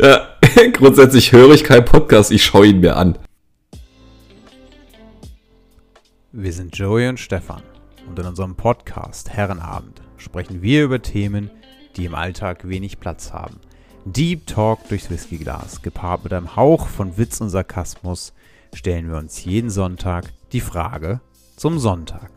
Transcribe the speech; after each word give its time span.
ja, 0.00 0.28
grundsätzlich 0.72 1.32
höre 1.32 1.52
ich 1.52 1.64
keinen 1.64 1.84
Podcast, 1.84 2.30
ich 2.30 2.44
schaue 2.44 2.66
ihn 2.66 2.80
mir 2.80 2.96
an. 2.96 3.18
Wir 6.32 6.52
sind 6.52 6.76
Joey 6.76 7.08
und 7.08 7.20
Stefan 7.20 7.62
und 8.08 8.18
in 8.18 8.26
unserem 8.26 8.54
Podcast 8.54 9.30
Herrenabend 9.30 10.00
sprechen 10.16 10.62
wir 10.62 10.84
über 10.84 11.02
Themen, 11.02 11.50
die 11.96 12.06
im 12.06 12.14
Alltag 12.14 12.68
wenig 12.68 13.00
Platz 13.00 13.32
haben. 13.32 13.60
Deep 14.04 14.46
Talk 14.46 14.88
durchs 14.88 15.10
Whiskyglas, 15.10 15.82
gepaart 15.82 16.24
mit 16.24 16.32
einem 16.32 16.56
Hauch 16.56 16.88
von 16.88 17.18
Witz 17.18 17.40
und 17.40 17.50
Sarkasmus, 17.50 18.32
stellen 18.74 19.10
wir 19.10 19.18
uns 19.18 19.44
jeden 19.44 19.70
Sonntag 19.70 20.32
die 20.52 20.60
Frage 20.60 21.20
zum 21.56 21.78
Sonntag. 21.78 22.30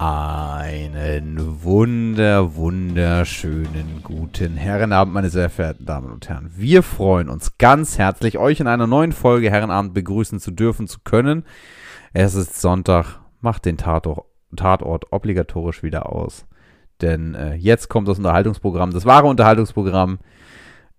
Einen 0.00 1.64
wunder, 1.64 2.54
wunderschönen 2.54 4.00
guten 4.04 4.56
Herrenabend, 4.56 5.12
meine 5.12 5.28
sehr 5.28 5.50
verehrten 5.50 5.86
Damen 5.86 6.12
und 6.12 6.28
Herren. 6.28 6.52
Wir 6.54 6.84
freuen 6.84 7.28
uns 7.28 7.58
ganz 7.58 7.98
herzlich, 7.98 8.38
euch 8.38 8.60
in 8.60 8.68
einer 8.68 8.86
neuen 8.86 9.10
Folge 9.10 9.50
Herrenabend 9.50 9.94
begrüßen 9.94 10.38
zu 10.38 10.52
dürfen 10.52 10.86
zu 10.86 11.00
können. 11.02 11.44
Es 12.12 12.36
ist 12.36 12.60
Sonntag, 12.60 13.18
macht 13.40 13.64
den 13.64 13.76
Tatort, 13.76 14.22
obligatorisch 15.10 15.82
wieder 15.82 16.12
aus. 16.12 16.46
Denn 17.00 17.34
äh, 17.34 17.56
jetzt 17.56 17.88
kommt 17.88 18.06
das 18.06 18.18
Unterhaltungsprogramm, 18.18 18.92
das 18.92 19.04
wahre 19.04 19.26
Unterhaltungsprogramm. 19.26 20.20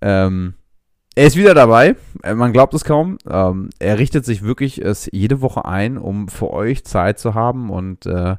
Ähm, 0.02 0.56
er 1.16 1.26
ist 1.26 1.38
wieder 1.38 1.54
dabei, 1.54 1.96
äh, 2.24 2.34
man 2.34 2.52
glaubt 2.52 2.74
es 2.74 2.84
kaum. 2.84 3.18
Ähm, 3.26 3.70
er 3.80 3.98
richtet 3.98 4.26
sich 4.26 4.44
wirklich 4.44 4.84
es 4.84 5.08
jede 5.10 5.40
Woche 5.40 5.64
ein, 5.64 5.98
um 5.98 6.28
für 6.28 6.52
euch 6.52 6.84
Zeit 6.84 7.18
zu 7.18 7.34
haben 7.34 7.70
und 7.70 8.06
äh, 8.06 8.36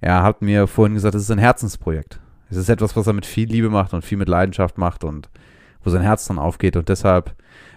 er 0.00 0.22
hat 0.22 0.42
mir 0.42 0.66
vorhin 0.66 0.94
gesagt, 0.94 1.14
es 1.14 1.22
ist 1.22 1.30
ein 1.30 1.38
Herzensprojekt. 1.38 2.20
Es 2.50 2.56
ist 2.56 2.68
etwas, 2.68 2.96
was 2.96 3.06
er 3.06 3.12
mit 3.12 3.26
viel 3.26 3.48
Liebe 3.48 3.70
macht 3.70 3.94
und 3.94 4.04
viel 4.04 4.18
mit 4.18 4.28
Leidenschaft 4.28 4.78
macht 4.78 5.04
und 5.04 5.28
wo 5.84 5.90
sein 5.90 6.02
Herz 6.02 6.26
dann 6.26 6.38
aufgeht. 6.38 6.76
Und 6.76 6.88
deshalb 6.88 7.34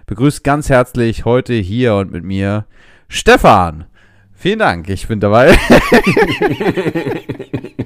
begrüßt 0.07 0.43
ganz 0.43 0.69
herzlich 0.69 1.25
heute 1.25 1.53
hier 1.53 1.95
und 1.95 2.11
mit 2.11 2.23
mir 2.23 2.65
Stefan. 3.07 3.85
Vielen 4.33 4.59
Dank, 4.59 4.89
ich 4.89 5.07
bin 5.07 5.19
dabei. 5.19 5.57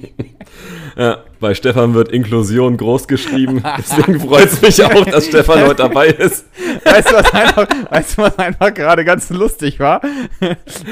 Ja, 0.98 1.20
bei 1.40 1.54
Stefan 1.54 1.94
wird 1.94 2.10
Inklusion 2.12 2.76
groß 2.78 3.08
geschrieben. 3.08 3.62
Deswegen 3.78 4.20
freut 4.20 4.46
es 4.46 4.62
mich 4.62 4.84
auch, 4.84 5.06
dass 5.06 5.28
Stefan 5.28 5.62
heute 5.62 5.76
dabei 5.76 6.08
ist. 6.08 6.46
Weißt 6.84 7.12
du, 7.12 7.14
was 7.16 7.34
einfach, 7.34 7.68
weißt 7.92 8.18
du, 8.18 8.22
was 8.24 8.40
einfach 8.40 8.74
gerade 8.74 9.06
ganz 9.06 9.30
lustig 9.30 9.80
war? 9.80 10.02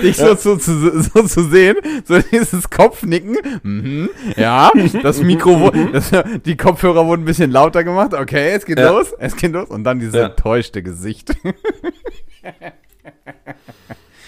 Dich 0.03 0.17
so, 0.17 0.35
zu, 0.35 0.57
zu, 0.57 1.01
so 1.01 1.23
zu 1.23 1.43
sehen, 1.49 1.77
so 2.05 2.19
dieses 2.19 2.69
Kopfnicken. 2.69 3.37
Mhm, 3.63 4.09
ja, 4.37 4.71
das 5.01 5.21
Mikro, 5.21 5.71
das, 5.91 6.11
die 6.45 6.55
Kopfhörer 6.55 7.05
wurden 7.07 7.23
ein 7.23 7.25
bisschen 7.25 7.49
lauter 7.51 7.83
gemacht. 7.83 8.13
Okay, 8.13 8.51
es 8.53 8.65
geht 8.65 8.77
Ja. 8.79 8.91
los, 8.91 9.13
es 9.17 9.35
geht 9.35 9.53
los. 9.53 9.69
Und 9.69 9.83
dann 9.83 9.99
dieses 9.99 10.13
Ja. 10.15 10.25
enttäuschte 10.27 10.83
Gesicht. 10.83 11.35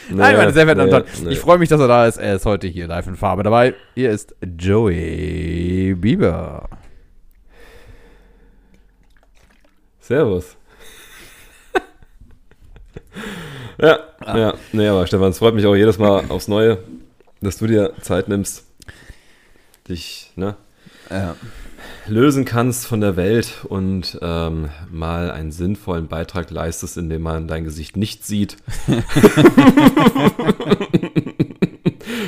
Nein, 0.09 0.37
meine 0.37 0.53
sehr 0.53 0.65
verehrten 0.65 0.89
Damen 0.89 1.03
und 1.03 1.19
Herren, 1.19 1.31
ich 1.31 1.39
freue 1.39 1.57
mich, 1.57 1.69
dass 1.69 1.79
er 1.79 1.87
da 1.87 2.07
ist. 2.07 2.17
Er 2.17 2.35
ist 2.35 2.45
heute 2.45 2.67
hier 2.67 2.87
live 2.87 3.07
in 3.07 3.15
Farbe 3.15 3.43
dabei. 3.43 3.73
Hier 3.95 4.11
ist 4.11 4.35
Joey 4.57 5.95
Bieber. 5.95 6.69
Servus. 9.99 10.55
ja, 13.77 13.99
ja, 14.25 14.53
nee, 14.71 14.87
aber 14.87 15.05
Stefan, 15.05 15.31
es 15.31 15.39
freut 15.39 15.53
mich 15.53 15.65
auch 15.65 15.75
jedes 15.75 15.97
Mal 15.97 16.23
aufs 16.29 16.47
Neue, 16.47 16.77
dass 17.41 17.57
du 17.57 17.67
dir 17.67 17.93
Zeit 18.01 18.29
nimmst, 18.29 18.65
dich 19.89 20.31
ne, 20.35 20.55
Ja. 21.09 21.35
Lösen 22.09 22.45
kannst 22.45 22.87
von 22.87 23.01
der 23.01 23.15
Welt 23.17 23.65
und 23.67 24.17
ähm, 24.21 24.69
mal 24.91 25.29
einen 25.31 25.51
sinnvollen 25.51 26.07
Beitrag 26.07 26.49
leistest, 26.51 26.97
indem 26.97 27.21
man 27.23 27.47
dein 27.47 27.63
Gesicht 27.63 27.97
nicht 27.97 28.25
sieht. 28.25 28.57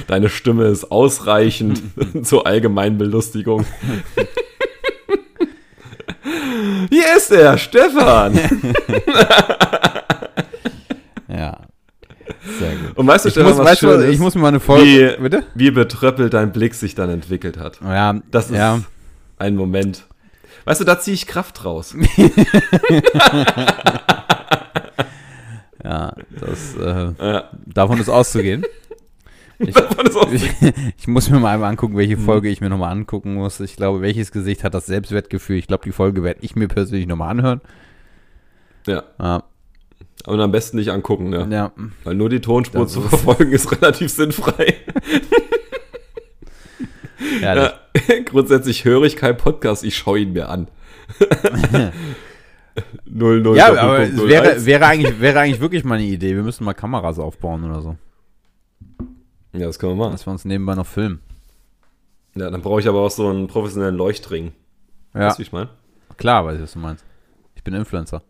Deine 0.08 0.30
Stimme 0.30 0.66
ist 0.66 0.92
ausreichend 0.92 1.82
zur 2.24 2.46
allgemeinen 2.48 2.98
Belustigung. 2.98 3.66
Hier 6.90 7.06
ist 7.16 7.32
er, 7.32 7.58
Stefan. 7.58 8.34
ja. 11.28 11.58
Sehr 12.60 12.72
gut. 12.76 12.96
Und 12.98 13.08
weißt 13.08 13.26
du, 13.26 13.30
Ich 13.30 13.34
Stefan, 13.34 13.50
muss, 13.52 13.60
was 13.60 13.66
weißt 13.68 13.80
schön 13.82 13.90
was, 13.90 14.02
ist? 14.04 14.10
ich 14.14 14.20
muss 14.20 14.36
mir 14.36 14.42
mal 14.42 14.48
eine 14.50 14.60
Folge. 14.60 15.16
wie, 15.18 15.22
Bitte? 15.24 15.44
wie 15.56 15.72
betröppelt 15.72 16.34
dein 16.34 16.52
Blick 16.52 16.74
sich 16.74 16.96
dann 16.96 17.10
entwickelt 17.10 17.58
hat. 17.58 17.80
Ja, 17.84 18.20
Das 18.32 18.46
ist 18.50 18.56
ja. 18.56 18.80
Ein 19.40 19.56
Moment. 19.56 20.06
Weißt 20.66 20.82
du, 20.82 20.86
da 20.86 21.00
ziehe 21.00 21.16
ich 21.16 21.26
Kraft 21.28 21.66
raus. 21.66 21.96
Ja, 25.84 26.14
das, 26.40 26.76
äh, 26.76 27.14
Ja. 27.20 27.50
davon 27.66 28.00
ist 28.00 28.10
auszugehen. 28.10 28.66
Ich, 29.60 29.76
ich, 29.76 30.50
ich 30.98 31.08
muss 31.08 31.30
mir 31.30 31.40
mal 31.40 31.54
einmal 31.54 31.70
angucken, 31.70 31.96
welche 31.98 32.18
Folge 32.18 32.50
ich 32.50 32.60
mir 32.62 32.70
nochmal 32.70 32.92
angucken 32.92 33.34
muss. 33.36 33.60
Ich 33.62 33.76
glaube, 33.78 34.02
welches 34.02 34.32
Gesicht 34.32 34.64
hat 34.64 34.74
das 34.74 34.86
Selbstwertgefühl? 34.88 35.58
Ich 35.58 35.68
glaube, 35.68 35.84
die 35.86 35.92
Folge 35.94 36.22
werde 36.24 36.42
ich 36.44 36.56
mir 36.56 36.68
persönlich 36.68 37.08
nochmal 37.08 37.30
anhören. 37.32 37.62
ja, 38.88 39.04
Ja, 39.20 39.44
aber 40.26 40.44
am 40.44 40.52
besten 40.52 40.78
nicht 40.78 40.92
angucken, 40.92 41.30
ne? 41.30 41.48
ja. 41.50 41.72
Weil 42.04 42.16
nur 42.16 42.30
die 42.30 42.42
Tonspur 42.42 42.82
Das 42.84 42.92
zu 42.94 43.02
verfolgen 43.02 43.52
ist 43.54 43.72
relativ 43.72 44.12
sinnfrei. 44.12 44.76
ja, 47.42 47.74
grundsätzlich 48.26 48.86
höre 48.86 49.04
ich 49.04 49.16
keinen 49.16 49.38
Podcast, 49.38 49.84
ich 49.84 49.98
schaue 49.98 50.20
ihn 50.20 50.34
mir 50.34 50.50
an. 50.50 50.68
00 53.06 53.58
ja 53.58 53.74
aber 53.74 54.00
es 54.00 54.18
wäre, 54.28 54.54
01. 54.54 54.66
wäre, 54.66 54.86
eigentlich, 54.86 55.20
wäre 55.20 55.40
eigentlich 55.40 55.60
wirklich 55.60 55.84
mal 55.84 55.96
eine 55.96 56.06
Idee. 56.06 56.36
Wir 56.36 56.44
müssen 56.44 56.64
mal 56.64 56.74
Kameras 56.74 57.20
aufbauen 57.20 57.64
oder 57.64 57.82
so. 57.82 57.98
Ja, 59.54 59.66
das 59.66 59.80
können 59.80 59.94
wir 59.94 60.04
machen. 60.04 60.12
Dass 60.14 60.26
wir 60.26 60.32
uns 60.32 60.46
nebenbei 60.46 60.76
noch 60.76 60.86
filmen. 60.86 61.20
Ja, 62.36 62.50
dann 62.50 62.62
brauche 62.62 62.80
ich 62.80 62.88
aber 62.88 63.00
auch 63.02 63.12
so 63.12 63.28
einen 63.28 63.48
professionellen 63.48 63.96
Leuchtring. 63.96 64.54
Ja, 65.14 65.22
Weißt 65.22 65.38
du, 65.38 65.40
wie 65.40 65.44
ich 65.44 65.52
meine? 65.52 65.70
klar, 66.18 66.46
weiß 66.46 66.58
ich, 66.58 66.62
was 66.64 66.74
du 66.74 66.80
meinst. 66.80 67.04
Ich 67.56 67.64
bin 67.64 67.74
Influencer. 67.74 68.22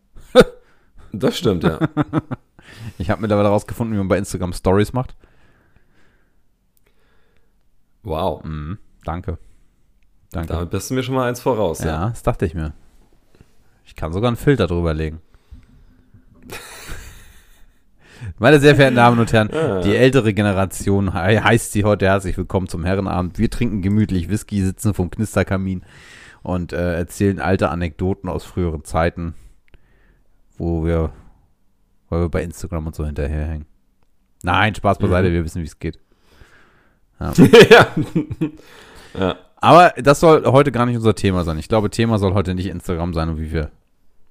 Das 1.11 1.37
stimmt, 1.37 1.63
ja. 1.63 1.79
Ich 2.99 3.09
habe 3.09 3.19
mittlerweile 3.21 3.47
rausgefunden, 3.49 3.95
wie 3.95 3.97
man 3.97 4.07
bei 4.07 4.17
Instagram 4.19 4.53
Stories 4.53 4.93
macht. 4.93 5.15
Wow. 8.09 8.43
Mhm, 8.43 8.77
danke. 9.05 9.37
Danke. 10.31 10.51
Damit 10.53 10.69
bist 10.71 10.89
du 10.89 10.95
mir 10.95 11.03
schon 11.03 11.15
mal 11.15 11.29
eins 11.29 11.39
voraus. 11.39 11.79
Ja, 11.83 12.09
das 12.09 12.23
dachte 12.23 12.45
ich 12.45 12.53
mir. 12.55 12.73
Ich 13.85 13.95
kann 13.95 14.11
sogar 14.13 14.27
einen 14.27 14.37
Filter 14.37 14.67
drüber 14.67 14.93
legen. 14.93 15.21
Meine 18.37 18.59
sehr 18.59 18.75
verehrten 18.75 18.97
Damen 18.97 19.19
und 19.19 19.31
Herren, 19.31 19.49
Ah. 19.53 19.81
die 19.81 19.95
ältere 19.95 20.33
Generation 20.33 21.13
he- 21.13 21.39
heißt 21.39 21.71
sie 21.71 21.83
heute 21.85 22.05
herzlich 22.07 22.37
willkommen 22.37 22.67
zum 22.67 22.83
Herrenabend. 22.83 23.37
Wir 23.39 23.49
trinken 23.49 23.81
gemütlich 23.81 24.29
Whisky, 24.29 24.61
sitzen 24.61 24.93
vom 24.93 25.09
Knisterkamin 25.09 25.83
und 26.43 26.73
äh, 26.73 26.95
erzählen 26.95 27.39
alte 27.39 27.69
Anekdoten 27.69 28.29
aus 28.29 28.43
früheren 28.43 28.83
Zeiten, 28.83 29.35
wo 30.57 30.83
wir, 30.85 31.11
weil 32.09 32.21
wir 32.21 32.29
bei 32.29 32.43
Instagram 32.43 32.87
und 32.87 32.95
so 32.95 33.05
hinterherhängen. 33.05 33.65
Nein, 34.43 34.75
Spaß 34.75 34.97
beiseite, 34.99 35.29
Mhm. 35.29 35.33
wir 35.33 35.45
wissen, 35.45 35.61
wie 35.61 35.67
es 35.67 35.79
geht. 35.79 35.99
Ja. 37.19 37.87
ja. 39.19 39.35
Aber 39.57 39.93
das 39.97 40.19
soll 40.19 40.45
heute 40.45 40.71
gar 40.71 40.85
nicht 40.85 40.95
unser 40.95 41.15
Thema 41.15 41.43
sein. 41.43 41.57
Ich 41.57 41.67
glaube, 41.67 41.89
Thema 41.89 42.17
soll 42.17 42.33
heute 42.33 42.55
nicht 42.55 42.67
Instagram 42.67 43.13
sein 43.13 43.29
und 43.29 43.39
wie 43.39 43.51
wir, 43.51 43.71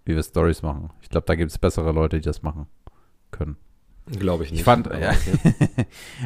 wie 0.05 0.15
wir 0.15 0.23
Stories 0.23 0.63
machen. 0.63 0.91
Ich 1.03 1.11
glaube, 1.11 1.27
da 1.27 1.35
gibt 1.35 1.51
es 1.51 1.59
bessere 1.59 1.93
Leute, 1.93 2.17
die 2.17 2.25
das 2.25 2.43
machen 2.43 2.67
können. 3.31 3.57
Glaube 4.19 4.45
ich 4.45 4.51
nicht. 4.51 4.61
Ich 4.61 4.65
fand, 4.65 4.89
aber 4.89 5.01
ja. 5.01 5.13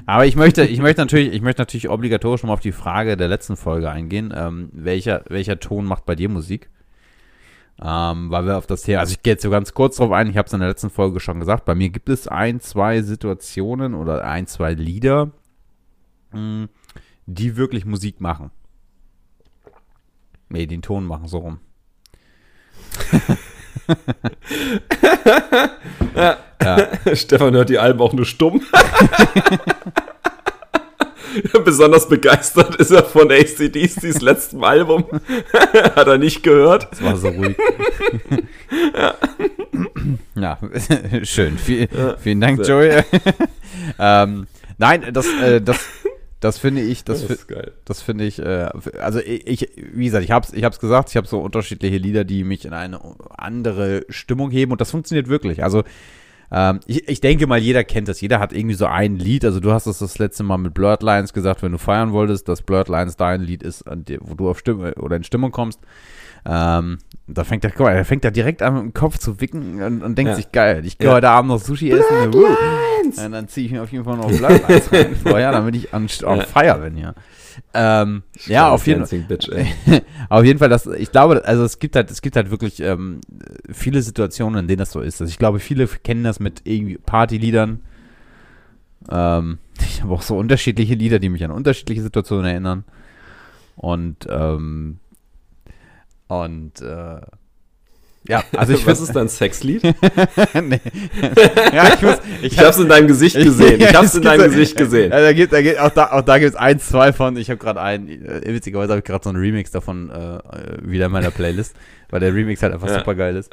Aber 0.06 0.24
ich 0.24 0.36
möchte, 0.36 0.64
ich 0.64 0.80
möchte 0.80 1.00
natürlich, 1.00 1.32
ich 1.32 1.42
möchte 1.42 1.60
natürlich 1.60 1.88
obligatorisch 1.88 2.42
nochmal 2.42 2.54
auf 2.54 2.60
die 2.60 2.72
Frage 2.72 3.16
der 3.16 3.28
letzten 3.28 3.56
Folge 3.56 3.90
eingehen. 3.90 4.32
Ähm, 4.36 4.70
welcher, 4.72 5.24
welcher 5.28 5.58
Ton 5.58 5.84
macht 5.84 6.06
bei 6.06 6.14
dir 6.14 6.28
Musik? 6.28 6.70
Ähm, 7.82 8.30
weil 8.30 8.46
wir 8.46 8.58
auf 8.58 8.66
das 8.66 8.82
Thema, 8.82 9.00
also 9.00 9.12
ich 9.12 9.22
gehe 9.22 9.32
jetzt 9.32 9.42
so 9.42 9.50
ganz 9.50 9.74
kurz 9.74 9.96
drauf 9.96 10.12
ein, 10.12 10.28
ich 10.28 10.36
habe 10.36 10.46
es 10.46 10.52
in 10.52 10.60
der 10.60 10.68
letzten 10.68 10.90
Folge 10.90 11.18
schon 11.18 11.40
gesagt, 11.40 11.64
bei 11.64 11.74
mir 11.74 11.88
gibt 11.88 12.08
es 12.08 12.28
ein, 12.28 12.60
zwei 12.60 13.02
Situationen 13.02 13.94
oder 13.94 14.24
ein, 14.24 14.46
zwei 14.46 14.74
Lieder, 14.74 15.32
die 17.26 17.56
wirklich 17.56 17.84
Musik 17.84 18.20
machen. 18.20 18.50
Nee, 20.48 20.66
den 20.66 20.82
Ton 20.82 21.04
machen, 21.04 21.28
so 21.28 21.38
rum. 21.38 21.60
ja. 26.14 26.36
Stefan 27.14 27.54
hört 27.54 27.70
die 27.70 27.78
Alben 27.78 28.00
auch 28.00 28.12
nur 28.12 28.26
stumm. 28.26 28.60
Besonders 31.64 32.08
begeistert 32.08 32.76
ist 32.76 32.90
er 32.90 33.04
von 33.04 33.30
ACDCs 33.30 34.20
letztem 34.20 34.62
Album. 34.62 35.06
Hat 35.72 36.06
er 36.06 36.18
nicht 36.18 36.42
gehört. 36.42 36.88
Das 36.90 37.02
war 37.02 37.16
so 37.16 37.28
ruhig. 37.28 37.56
ja. 40.34 40.58
schön. 41.22 41.56
Viel, 41.56 41.88
Ja, 41.96 42.16
vielen 42.18 42.40
Dank, 42.40 42.66
Joey. 42.66 43.02
ähm, 43.98 44.46
nein, 44.76 45.06
das, 45.12 45.26
äh, 45.40 45.62
das, 45.62 45.78
Das 46.42 46.58
finde 46.58 46.82
ich, 46.82 47.04
das, 47.04 47.24
Das 47.28 47.46
das 47.84 48.02
finde 48.02 48.24
ich, 48.24 48.40
äh, 48.40 48.68
also 49.00 49.20
ich, 49.20 49.46
ich, 49.46 49.68
wie 49.76 50.06
gesagt, 50.06 50.24
ich 50.24 50.32
hab's, 50.32 50.52
ich 50.52 50.64
hab's 50.64 50.80
gesagt, 50.80 51.10
ich 51.10 51.16
habe 51.16 51.28
so 51.28 51.38
unterschiedliche 51.38 51.98
Lieder, 51.98 52.24
die 52.24 52.42
mich 52.42 52.64
in 52.64 52.72
eine 52.72 53.00
andere 53.30 54.04
Stimmung 54.08 54.50
heben 54.50 54.72
und 54.72 54.80
das 54.80 54.90
funktioniert 54.90 55.28
wirklich. 55.28 55.62
Also 55.62 55.84
ähm, 56.50 56.80
ich, 56.86 57.06
ich 57.08 57.20
denke 57.20 57.46
mal, 57.46 57.60
jeder 57.60 57.84
kennt 57.84 58.08
das, 58.08 58.20
jeder 58.20 58.40
hat 58.40 58.52
irgendwie 58.52 58.74
so 58.74 58.86
ein 58.86 59.20
Lied, 59.20 59.44
also 59.44 59.60
du 59.60 59.70
hast 59.70 59.86
es 59.86 60.00
das 60.00 60.18
letzte 60.18 60.42
Mal 60.42 60.58
mit 60.58 60.74
Blurred 60.74 61.04
Lines 61.04 61.32
gesagt, 61.32 61.62
wenn 61.62 61.70
du 61.70 61.78
feiern 61.78 62.10
wolltest, 62.10 62.48
dass 62.48 62.62
Blurred 62.62 62.88
Lines 62.88 63.16
dein 63.16 63.40
Lied 63.40 63.62
ist, 63.62 63.86
an 63.86 64.04
dir, 64.04 64.18
wo 64.20 64.34
du 64.34 64.50
auf 64.50 64.58
Stimme 64.58 64.96
oder 64.96 65.14
in 65.14 65.22
Stimmung 65.22 65.52
kommst. 65.52 65.78
Ähm, 66.44 66.98
da 67.28 67.44
fängt 67.44 67.64
er, 67.64 67.78
er 67.78 68.04
fängt 68.04 68.24
da 68.24 68.30
direkt 68.30 68.62
an 68.62 68.74
mit 68.74 68.82
dem 68.82 68.94
Kopf 68.94 69.18
zu 69.18 69.40
wicken 69.40 69.80
und, 69.82 70.02
und 70.02 70.16
denkt 70.18 70.30
Ja. 70.30 70.36
sich, 70.36 70.50
geil, 70.52 70.84
ich 70.84 70.98
gehe 70.98 71.08
Ja. 71.08 71.14
heute 71.14 71.28
Abend 71.30 71.50
noch 71.50 71.60
Sushi 71.60 71.90
essen. 71.90 72.32
Woo. 72.32 72.46
Und 73.24 73.32
dann 73.32 73.48
ziehe 73.48 73.66
ich 73.66 73.72
mir 73.72 73.82
auf 73.82 73.92
jeden 73.92 74.04
Fall 74.04 74.16
noch 74.16 74.26
Blood 74.26 74.60
Lines 74.68 74.92
rein 74.92 75.16
vorher, 75.22 75.52
damit 75.52 75.76
ich 75.76 75.94
an, 75.94 76.08
on 76.24 76.38
Ja. 76.38 76.44
fire 76.44 76.78
bin 76.80 76.96
hier. 76.96 77.14
Ähm, 77.74 78.22
ja, 78.46 78.70
auf 78.70 78.86
jeden, 78.86 79.06
Bitch, 79.28 79.48
auf 80.30 80.44
jeden 80.44 80.58
Fall, 80.58 80.68
das, 80.68 80.86
ich 80.86 81.12
glaube, 81.12 81.44
also 81.44 81.64
es 81.64 81.78
gibt 81.78 81.96
halt, 81.96 82.10
es 82.10 82.22
gibt 82.22 82.34
halt 82.36 82.50
wirklich 82.50 82.80
ähm, 82.80 83.20
viele 83.70 84.00
Situationen, 84.02 84.60
in 84.60 84.68
denen 84.68 84.78
das 84.78 84.90
so 84.90 85.00
ist. 85.00 85.20
Also 85.20 85.30
ich 85.30 85.38
glaube, 85.38 85.58
viele 85.60 85.86
kennen 85.86 86.24
das 86.24 86.40
mit 86.40 86.62
irgendwie 86.64 86.96
Partyliedern. 86.98 87.80
Ähm, 89.10 89.58
ich 89.80 90.02
habe 90.02 90.12
auch 90.12 90.22
so 90.22 90.36
unterschiedliche 90.36 90.94
Lieder, 90.94 91.18
die 91.18 91.28
mich 91.28 91.44
an 91.44 91.50
unterschiedliche 91.50 92.02
Situationen 92.02 92.46
erinnern. 92.46 92.84
Und 93.76 94.26
ähm, 94.30 94.98
und 96.40 96.80
äh, 96.80 97.20
ja, 98.28 98.44
also 98.56 98.72
ich 98.72 98.86
Was 98.86 99.00
ist 99.00 99.14
dein 99.14 99.28
Sexlied? 99.28 99.82
nee. 100.62 100.80
ja, 101.72 101.94
ich 101.94 102.02
muss, 102.02 102.16
Ich 102.42 102.58
hab's 102.58 102.78
in 102.78 102.88
deinem 102.88 103.08
Gesicht 103.08 103.36
gesehen. 103.36 103.80
Ich 103.80 103.94
hab's 103.94 104.08
es 104.08 104.14
in 104.16 104.22
deinem 104.22 104.44
Gesicht 104.44 104.76
gesehen. 104.76 105.10
Ja, 105.10 105.20
da 105.20 105.32
gibt, 105.32 105.52
da 105.52 105.60
gibt, 105.60 105.78
auch 105.80 105.90
da, 105.90 106.12
auch 106.12 106.22
da 106.22 106.38
gibt 106.38 106.50
es 106.50 106.56
ein, 106.56 106.78
zwei 106.78 107.12
von. 107.12 107.36
Ich 107.36 107.50
habe 107.50 107.58
gerade 107.58 107.80
einen, 107.80 108.08
äh, 108.08 108.42
witzigerweise 108.54 108.92
habe 108.92 109.00
ich 109.00 109.04
gerade 109.04 109.24
so 109.24 109.30
einen 109.30 109.40
Remix 109.40 109.70
davon 109.72 110.10
äh, 110.10 110.36
äh, 110.36 110.40
wieder 110.82 111.06
in 111.06 111.12
meiner 111.12 111.30
Playlist, 111.30 111.74
weil 112.10 112.20
der 112.20 112.32
Remix 112.32 112.62
halt 112.62 112.74
einfach 112.74 112.88
Ja. 112.88 112.98
super 112.98 113.14
geil 113.14 113.36
ist. 113.36 113.52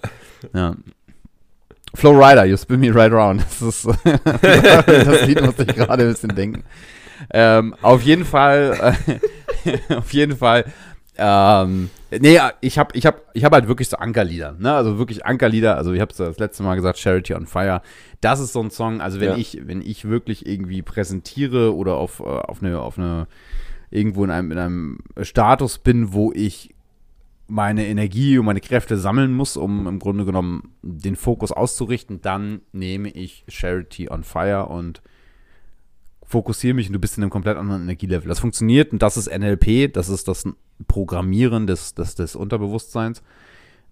Ja. 0.53 0.75
Flow 1.95 2.11
Rider, 2.11 2.45
You 2.45 2.55
Spin 2.55 2.79
Me 2.81 2.93
Right 2.93 3.11
Round. 3.11 3.41
Das 3.41 3.61
ist 3.63 3.87
das 4.13 5.25
Lied 5.25 5.41
musste 5.41 5.63
ich 5.63 5.73
gerade 5.75 6.03
ein 6.03 6.09
bisschen 6.09 6.35
denken. 6.35 6.63
Ähm, 7.31 7.75
auf 7.81 8.03
jeden 8.03 8.25
Fall, 8.25 8.95
äh, 9.65 9.95
auf 9.95 10.13
jeden 10.13 10.37
Fall. 10.37 10.65
Ähm, 11.21 11.89
nee, 12.11 12.39
ich 12.61 12.77
habe 12.79 12.97
ich 12.97 13.05
hab, 13.05 13.23
ich 13.33 13.43
hab 13.43 13.51
halt 13.53 13.67
wirklich 13.67 13.89
so 13.89 13.97
Ankerlieder, 13.97 14.55
ne? 14.57 14.73
Also 14.73 14.97
wirklich 14.97 15.25
Ankerlieder. 15.25 15.75
Also 15.77 15.91
ich 15.93 15.99
habe 16.01 16.13
das 16.15 16.37
letzte 16.39 16.63
Mal 16.63 16.75
gesagt, 16.75 16.97
Charity 16.97 17.33
on 17.35 17.45
Fire. 17.45 17.81
Das 18.21 18.39
ist 18.39 18.53
so 18.53 18.61
ein 18.61 18.71
Song, 18.71 19.01
also 19.01 19.19
wenn 19.19 19.31
Ja. 19.31 19.37
ich, 19.37 19.59
wenn 19.65 19.81
ich 19.81 20.05
wirklich 20.05 20.45
irgendwie 20.45 20.81
präsentiere 20.81 21.75
oder 21.75 21.95
auf, 21.97 22.19
äh, 22.21 22.23
auf 22.23 22.63
eine, 22.63 22.79
auf 22.79 22.97
eine, 22.97 23.27
irgendwo 23.91 24.23
in 24.23 24.31
einem, 24.31 24.51
in 24.51 24.57
einem 24.57 24.97
Status 25.21 25.77
bin, 25.79 26.13
wo 26.13 26.31
ich 26.33 26.73
meine 27.47 27.87
Energie 27.87 28.37
und 28.37 28.45
meine 28.45 28.61
Kräfte 28.61 28.97
sammeln 28.97 29.33
muss, 29.33 29.57
um 29.57 29.87
im 29.87 29.99
Grunde 29.99 30.23
genommen 30.23 30.75
den 30.83 31.15
Fokus 31.15 31.51
auszurichten, 31.51 32.21
dann 32.21 32.61
nehme 32.71 33.09
ich 33.09 33.43
Charity 33.47 34.09
on 34.09 34.23
Fire 34.23 34.67
und 34.67 35.01
fokussiere 36.23 36.75
mich 36.75 36.87
und 36.87 36.93
du 36.93 36.99
bist 36.99 37.17
in 37.17 37.23
einem 37.23 37.31
komplett 37.31 37.57
anderen 37.57 37.81
Energielevel. 37.81 38.27
Das 38.29 38.39
funktioniert 38.39 38.91
und 38.93 39.01
das 39.01 39.17
ist 39.17 39.27
NLP, 39.35 39.91
das 39.91 40.09
ist 40.09 40.27
das 40.27 40.47
Programmieren 40.87 41.67
des, 41.67 41.93
des, 41.93 42.15
des 42.15 42.35
Unterbewusstseins. 42.35 43.21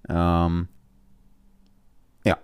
Ähm, 0.09 0.67
ja. 2.23 2.37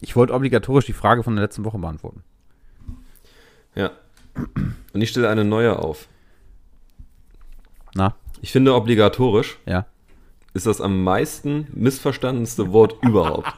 Ich 0.00 0.16
wollte 0.16 0.34
obligatorisch 0.34 0.86
die 0.86 0.92
Frage 0.92 1.22
von 1.22 1.34
der 1.36 1.44
letzten 1.44 1.64
Woche 1.64 1.78
beantworten. 1.78 2.22
Ja. 3.74 3.90
Und 4.92 5.00
ich 5.00 5.10
stelle 5.10 5.28
eine 5.28 5.44
neue 5.44 5.78
auf. 5.78 6.08
Na, 7.94 8.14
Ich 8.40 8.52
finde 8.52 8.74
obligatorisch 8.74 9.58
ja. 9.66 9.86
ist 10.52 10.66
das 10.66 10.80
am 10.80 11.04
meisten 11.04 11.68
missverstandenste 11.72 12.72
Wort 12.72 12.96
überhaupt. 13.02 13.52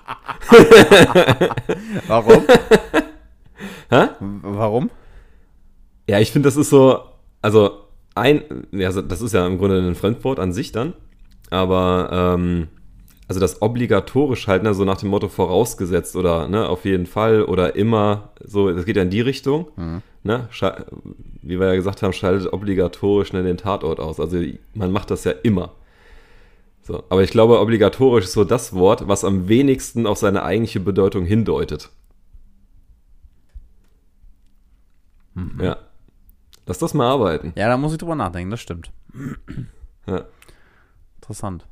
Warum? 2.07 2.45
Hä? 3.91 4.09
Warum? 4.21 4.91
Ja, 6.09 6.21
ich 6.21 6.31
finde, 6.33 6.47
das 6.47 6.57
ist 6.57 6.71
so, 6.71 7.01
also 7.43 7.71
ein, 8.15 8.43
ja, 8.73 8.93
so- 8.93 9.03
das 9.03 9.21
ist 9.23 9.33
ja 9.33 9.47
im 9.47 9.59
Grunde 9.59 9.79
ein 9.79 9.95
Fremdwort 9.95 10.39
an 10.39 10.53
sich 10.53 10.73
dann, 10.73 10.93
aber 11.51 12.09
ähm, 12.39 12.69
also 13.29 13.41
das 13.41 13.61
obligatorisch 13.61 14.47
halt, 14.47 14.63
ne, 14.63 14.73
so 14.75 14.85
nach 14.85 14.99
dem 14.99 15.09
Motto 15.09 15.29
vorausgesetzt 15.29 16.15
oder 16.15 16.49
ne, 16.49 16.69
auf 16.69 16.85
jeden 16.85 17.07
Fall 17.07 17.43
oder 17.43 17.75
immer, 17.75 18.31
so, 18.45 18.71
das 18.73 18.85
geht 18.85 18.97
ja 18.97 19.03
in 19.03 19.11
die 19.11 19.21
Richtung, 19.21 19.67
Mhm. 19.77 20.03
ne, 20.23 20.49
wie 21.43 21.59
wir 21.59 21.67
ja 21.67 21.75
gesagt 21.75 22.03
haben, 22.03 22.13
schaltet 22.13 22.53
obligatorisch 22.53 23.33
ne, 23.33 23.43
den 23.43 23.57
Tatort 23.57 23.99
aus. 23.99 24.21
Also 24.21 24.39
man 24.75 24.93
macht 24.93 25.11
das 25.11 25.25
ja 25.25 25.33
immer. 25.43 25.73
So, 26.83 27.03
aber 27.09 27.25
ich 27.25 27.31
glaube, 27.31 27.59
obligatorisch 27.59 28.27
ist 28.27 28.33
so 28.35 28.45
das 28.45 28.73
Wort, 28.73 29.09
was 29.09 29.25
am 29.25 29.49
wenigsten 29.49 30.07
auf 30.07 30.19
seine 30.19 30.45
eigentliche 30.45 30.79
Bedeutung 30.79 31.25
hindeutet. 31.25 31.91
Ja. 35.61 35.77
Lass 36.67 36.79
das 36.79 36.95
mal 36.95 37.09
arbeiten. 37.09 37.53
Ja, 37.57 37.69
da 37.69 37.77
muss 37.77 37.93
ich 37.93 37.99
drüber 37.99 38.17
nachdenken, 38.17 38.51
das 38.51 38.61
stimmt. 38.61 38.91
Ja. 40.07 40.25
Interessant. 41.17 41.67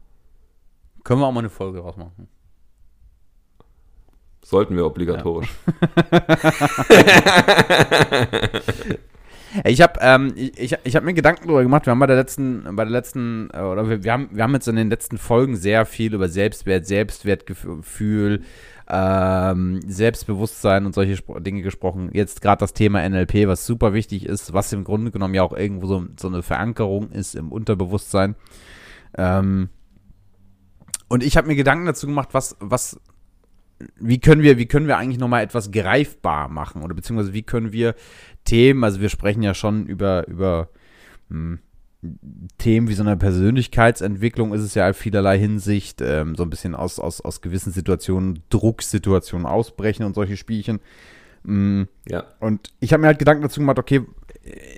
Können 1.02 1.20
wir 1.20 1.26
auch 1.26 1.32
mal 1.32 1.40
eine 1.40 1.50
Folge 1.50 1.80
rausmachen. 1.80 2.28
Sollten 4.42 4.76
wir 4.76 4.86
obligatorisch. 4.86 5.48
Ich 9.64 9.80
habe 9.80 10.00
ähm, 10.02 10.32
ich, 10.34 10.58
ich, 10.58 10.76
ich 10.82 10.96
hab 10.96 11.04
mir 11.04 11.14
Gedanken 11.14 11.44
darüber 11.44 11.62
gemacht. 11.62 11.86
Wir 11.86 11.92
haben 11.92 12.00
bei 12.00 12.08
der 12.08 12.16
letzten, 12.16 12.64
bei 12.74 12.82
der 12.84 12.90
letzten, 12.90 13.50
äh, 13.52 13.60
oder 13.60 13.88
wir, 13.88 14.02
wir, 14.02 14.12
haben, 14.12 14.28
wir 14.32 14.42
haben 14.42 14.54
jetzt 14.54 14.66
in 14.66 14.74
den 14.74 14.90
letzten 14.90 15.16
Folgen 15.16 15.54
sehr 15.54 15.86
viel 15.86 16.12
über 16.12 16.28
Selbstwert, 16.28 16.86
Selbstwertgefühl, 16.86 18.42
ähm, 18.88 19.80
Selbstbewusstsein 19.86 20.84
und 20.86 20.94
solche 20.94 21.16
Spro 21.16 21.38
Dinge 21.40 21.62
gesprochen. 21.62 22.10
Jetzt 22.12 22.42
gerade 22.42 22.60
das 22.60 22.74
Thema 22.74 23.06
NLP, 23.08 23.46
was 23.46 23.66
super 23.66 23.94
wichtig 23.94 24.26
ist, 24.26 24.52
was 24.52 24.72
im 24.72 24.84
Grunde 24.84 25.10
genommen 25.10 25.34
ja 25.34 25.42
auch 25.42 25.56
irgendwo 25.56 25.86
so, 25.86 26.06
so 26.18 26.28
eine 26.28 26.42
Verankerung 26.42 27.10
ist 27.10 27.34
im 27.34 27.50
Unterbewusstsein. 27.50 28.36
Ähm, 29.16 29.70
und 31.08 31.22
ich 31.22 31.36
habe 31.36 31.46
mir 31.46 31.56
Gedanken 31.56 31.86
dazu 31.86 32.06
gemacht, 32.06 32.30
was, 32.32 32.56
was, 32.60 33.00
wie 33.96 34.18
können 34.18 34.42
wir, 34.42 34.58
wie 34.58 34.66
können 34.66 34.86
wir 34.86 34.98
eigentlich 34.98 35.18
nochmal 35.18 35.44
etwas 35.44 35.70
greifbar 35.70 36.48
machen? 36.48 36.82
Oder 36.82 36.94
beziehungsweise 36.94 37.32
wie 37.32 37.42
können 37.42 37.72
wir 37.72 37.94
Themen, 38.44 38.84
also 38.84 39.00
wir 39.00 39.08
sprechen 39.08 39.42
ja 39.42 39.54
schon 39.54 39.86
über, 39.86 40.26
über 40.28 40.68
hm, 41.30 41.60
Themen 42.58 42.88
wie 42.88 42.94
so 42.94 43.02
eine 43.02 43.16
Persönlichkeitsentwicklung 43.16 44.52
ist 44.52 44.62
es 44.62 44.74
ja 44.74 44.88
in 44.88 44.94
vielerlei 44.94 45.38
Hinsicht, 45.38 46.00
ähm, 46.00 46.34
so 46.34 46.42
ein 46.42 46.50
bisschen 46.50 46.74
aus, 46.74 46.98
aus, 46.98 47.20
aus 47.20 47.40
gewissen 47.40 47.72
Situationen, 47.72 48.40
Drucksituationen 48.50 49.46
ausbrechen 49.46 50.04
und 50.04 50.14
solche 50.14 50.36
Spielchen. 50.36 50.80
Mm, 51.44 51.82
Ja. 52.08 52.24
und 52.40 52.72
ich 52.80 52.92
habe 52.92 53.02
mir 53.02 53.08
halt 53.08 53.18
Gedanken 53.18 53.42
dazu 53.42 53.60
gemacht, 53.60 53.78
okay, 53.78 54.02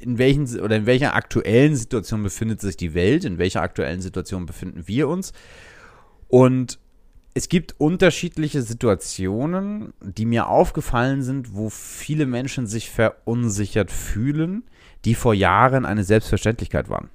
in 0.01 0.19
welchen 0.19 0.61
oder 0.61 0.77
in 0.77 0.87
welcher 0.87 1.15
aktuellen 1.15 1.77
Situation 1.77 2.23
befindet 2.23 2.61
sich 2.61 2.77
die 2.77 2.95
Welt, 2.95 3.25
in 3.25 3.39
welcher 3.39 3.63
aktuellen 3.63 4.01
Situation 4.01 4.47
befinden 4.47 4.87
wir 4.87 5.09
uns? 5.09 5.33
Und 6.29 6.79
es 7.35 7.49
gibt 7.49 7.75
unterschiedliche 7.79 8.63
Situationen, 8.63 9.93
die 10.01 10.25
mir 10.25 10.49
aufgefallen 10.49 11.23
sind, 11.23 11.55
wo 11.55 11.69
viele 11.69 12.27
Menschen 12.27 12.67
sich 12.67 12.91
verunsichert 12.91 13.91
fühlen, 13.91 14.65
die 15.05 15.15
vor 15.15 15.35
Jahren 15.35 15.85
eine 15.85 16.03
Selbstverständlichkeit 16.03 16.89
waren. 16.89 17.11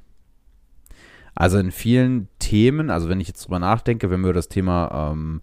Also 1.36 1.58
in 1.58 1.72
vielen 1.72 2.28
Themen, 2.40 2.90
also 2.90 3.10
wenn 3.10 3.20
ich 3.20 3.28
jetzt 3.28 3.46
drüber 3.46 3.60
nachdenke, 3.60 4.10
wenn 4.10 4.22
wir 4.22 4.28
über 4.30 4.34
das 4.34 4.50
Thema 4.50 5.12
ähm, 5.14 5.42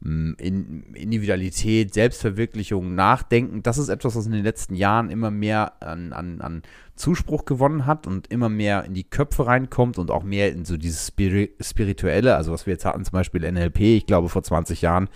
in 0.00 0.84
Individualität, 0.94 1.92
Selbstverwirklichung 1.94 2.94
nachdenken, 2.94 3.62
das 3.62 3.78
ist 3.78 3.88
etwas, 3.88 4.14
was 4.16 4.26
in 4.26 4.32
den 4.32 4.44
letzten 4.44 4.74
Jahren 4.74 5.10
immer 5.10 5.30
mehr 5.30 5.82
an, 5.82 6.12
an, 6.12 6.40
an 6.40 6.62
Zuspruch 6.94 7.44
gewonnen 7.44 7.86
hat 7.86 8.06
und 8.06 8.26
immer 8.28 8.48
mehr 8.48 8.84
in 8.84 8.94
die 8.94 9.04
Köpfe 9.04 9.46
reinkommt 9.46 9.98
und 9.98 10.10
auch 10.10 10.22
mehr 10.22 10.52
in 10.52 10.64
so 10.64 10.76
dieses 10.76 11.06
Spiri 11.08 11.50
Spirituelle, 11.60 12.36
also 12.36 12.52
was 12.52 12.66
wir 12.66 12.72
jetzt 12.74 12.84
hatten, 12.84 13.04
zum 13.04 13.12
Beispiel 13.12 13.50
NLP, 13.50 13.80
ich 13.80 14.06
glaube 14.06 14.28
vor 14.28 14.42
20 14.42 14.82
Jahren 14.82 15.08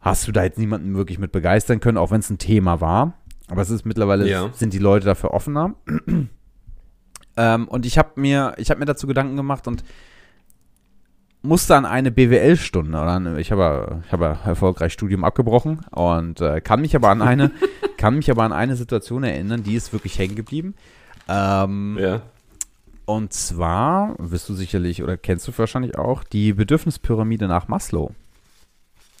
hast 0.00 0.26
du 0.26 0.32
da 0.32 0.42
jetzt 0.44 0.58
niemanden 0.58 0.94
wirklich 0.96 1.18
mit 1.18 1.30
begeistern 1.32 1.80
können, 1.80 1.96
auch 1.98 2.10
wenn 2.10 2.20
es 2.20 2.30
ein 2.30 2.38
Thema 2.38 2.80
war. 2.80 3.14
Aber 3.48 3.62
es 3.62 3.70
ist 3.70 3.84
mittlerweile, 3.86 4.28
Ja. 4.28 4.50
sind 4.52 4.72
die 4.72 4.78
Leute 4.78 5.06
dafür 5.06 5.32
offener. 5.32 5.74
Ähm, 7.42 7.66
und 7.66 7.86
ich 7.86 7.98
habe 7.98 8.20
mir, 8.20 8.54
ich 8.56 8.70
habe 8.70 8.78
mir 8.78 8.86
dazu 8.86 9.08
Gedanken 9.08 9.36
gemacht 9.36 9.66
und 9.66 9.82
musste 11.42 11.74
an 11.74 11.84
eine 11.84 12.12
BWL-Stunde, 12.12 12.90
oder 12.90 13.10
an, 13.10 13.36
ich 13.38 13.50
habe 13.50 14.02
ich 14.06 14.12
habe 14.12 14.38
erfolgreich 14.44 14.92
Studium 14.92 15.24
abgebrochen 15.24 15.80
und 15.90 16.40
äh, 16.40 16.60
kann 16.60 16.80
mich 16.80 16.94
aber 16.94 17.08
an 17.08 17.20
eine, 17.20 17.50
kann 17.96 18.14
mich 18.14 18.30
aber 18.30 18.44
an 18.44 18.52
eine 18.52 18.76
Situation 18.76 19.24
erinnern, 19.24 19.64
die 19.64 19.74
ist 19.74 19.92
wirklich 19.92 20.18
hängen 20.18 20.36
geblieben. 20.36 20.74
Ähm, 21.28 21.98
Ja. 22.00 22.22
Und 23.04 23.32
zwar, 23.32 24.14
wirst 24.18 24.48
du 24.48 24.54
sicherlich 24.54 25.02
oder 25.02 25.16
kennst 25.16 25.48
du 25.48 25.52
wahrscheinlich 25.56 25.98
auch, 25.98 26.22
die 26.22 26.52
Bedürfnispyramide 26.52 27.48
nach 27.48 27.66
Maslow. 27.66 28.12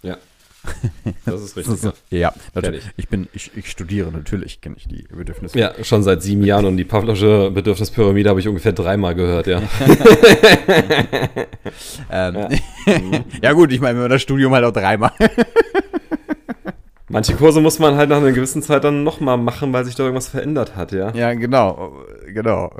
Ja. 0.02 0.16
Das 1.24 1.40
ist 1.42 1.56
richtig. 1.56 1.80
Das 1.80 1.94
ist, 1.94 2.02
ja, 2.10 2.32
natürlich. 2.54 2.84
ich. 2.96 3.08
Bin, 3.08 3.28
ich, 3.32 3.50
ich 3.56 3.70
studiere, 3.70 4.10
natürlich 4.10 4.60
kenne 4.60 4.76
ich 4.78 4.86
die 4.88 5.04
Bedürfnisse. 5.14 5.58
Ja, 5.58 5.72
schon 5.82 6.02
seit 6.02 6.22
sieben 6.22 6.44
Jahren 6.44 6.64
und 6.64 6.76
die 6.76 6.84
Pavlovsche 6.84 7.50
Bedürfnispyramide 7.50 8.28
habe 8.28 8.40
ich 8.40 8.48
ungefähr 8.48 8.72
dreimal 8.72 9.14
gehört, 9.14 9.46
ja. 9.46 9.62
Ähm, 12.10 12.48
ja. 13.42 13.52
gut, 13.52 13.72
ich 13.72 13.80
meine, 13.80 13.94
wenn 13.94 14.02
man 14.02 14.10
das 14.10 14.22
Studium 14.22 14.52
halt 14.52 14.64
auch 14.64 14.72
dreimal. 14.72 15.12
Manche 17.08 17.34
Kurse 17.34 17.60
muss 17.60 17.78
man 17.78 17.96
halt 17.96 18.08
nach 18.08 18.18
einer 18.18 18.32
gewissen 18.32 18.62
Zeit 18.62 18.84
dann 18.84 19.04
nochmal 19.04 19.36
machen, 19.36 19.72
weil 19.72 19.84
sich 19.84 19.94
da 19.94 20.04
irgendwas 20.04 20.28
verändert 20.28 20.76
hat, 20.76 20.92
ja. 20.92 21.12
ja, 21.14 21.34
genau, 21.34 22.04
genau. 22.26 22.72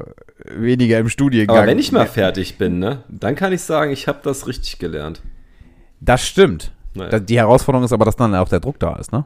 Weniger 0.45 0.99
im 0.99 1.09
Studiengang. 1.09 1.57
Aber 1.57 1.67
wenn 1.67 1.79
ich 1.79 1.93
mal 1.93 2.07
fertig 2.07 2.59
bin, 2.59 2.79
ne, 2.79 3.05
dann 3.09 3.35
kann 3.35 3.53
ich 3.53 3.63
sagen, 3.63 3.93
ich 3.93 4.09
habe 4.09 4.21
das 4.23 4.47
richtig 4.47 4.79
gelernt. 4.79 5.23
Das 6.01 6.27
stimmt. 6.27 6.73
Naja. 6.95 7.19
Die 7.21 7.37
Herausforderung 7.39 7.85
ist 7.85 7.93
aber, 7.93 8.05
dass 8.05 8.17
dann 8.17 8.35
auch 8.35 8.49
der 8.49 8.61
Druck 8.61 8.79
da 8.79 8.97
ist, 8.97 9.13
ne? 9.13 9.25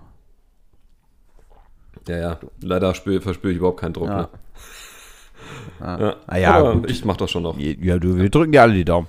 Ja, 2.09 2.17
ja. 2.17 2.41
Leider 2.61 2.95
spür, 2.95 3.21
verspüre 3.21 3.53
ich 3.53 3.59
überhaupt 3.59 3.81
keinen 3.81 3.93
Druck, 3.93 4.09
Ja. 4.09 4.17
ne? 4.23 4.29
Ah. 5.81 5.99
Ja. 6.01 6.17
Ah 6.27 6.37
ja, 6.39 6.55
Aber 6.55 6.75
gut. 6.75 6.91
ich 6.91 7.05
mach 7.05 7.17
das 7.17 7.31
schon 7.31 7.43
noch. 7.43 7.59
Ja, 7.59 7.99
du, 7.99 8.17
wir 8.17 8.31
drücken 8.31 8.53
dir 8.53 8.63
alle 8.63 8.75
die 8.75 8.85
Daumen. 8.85 9.09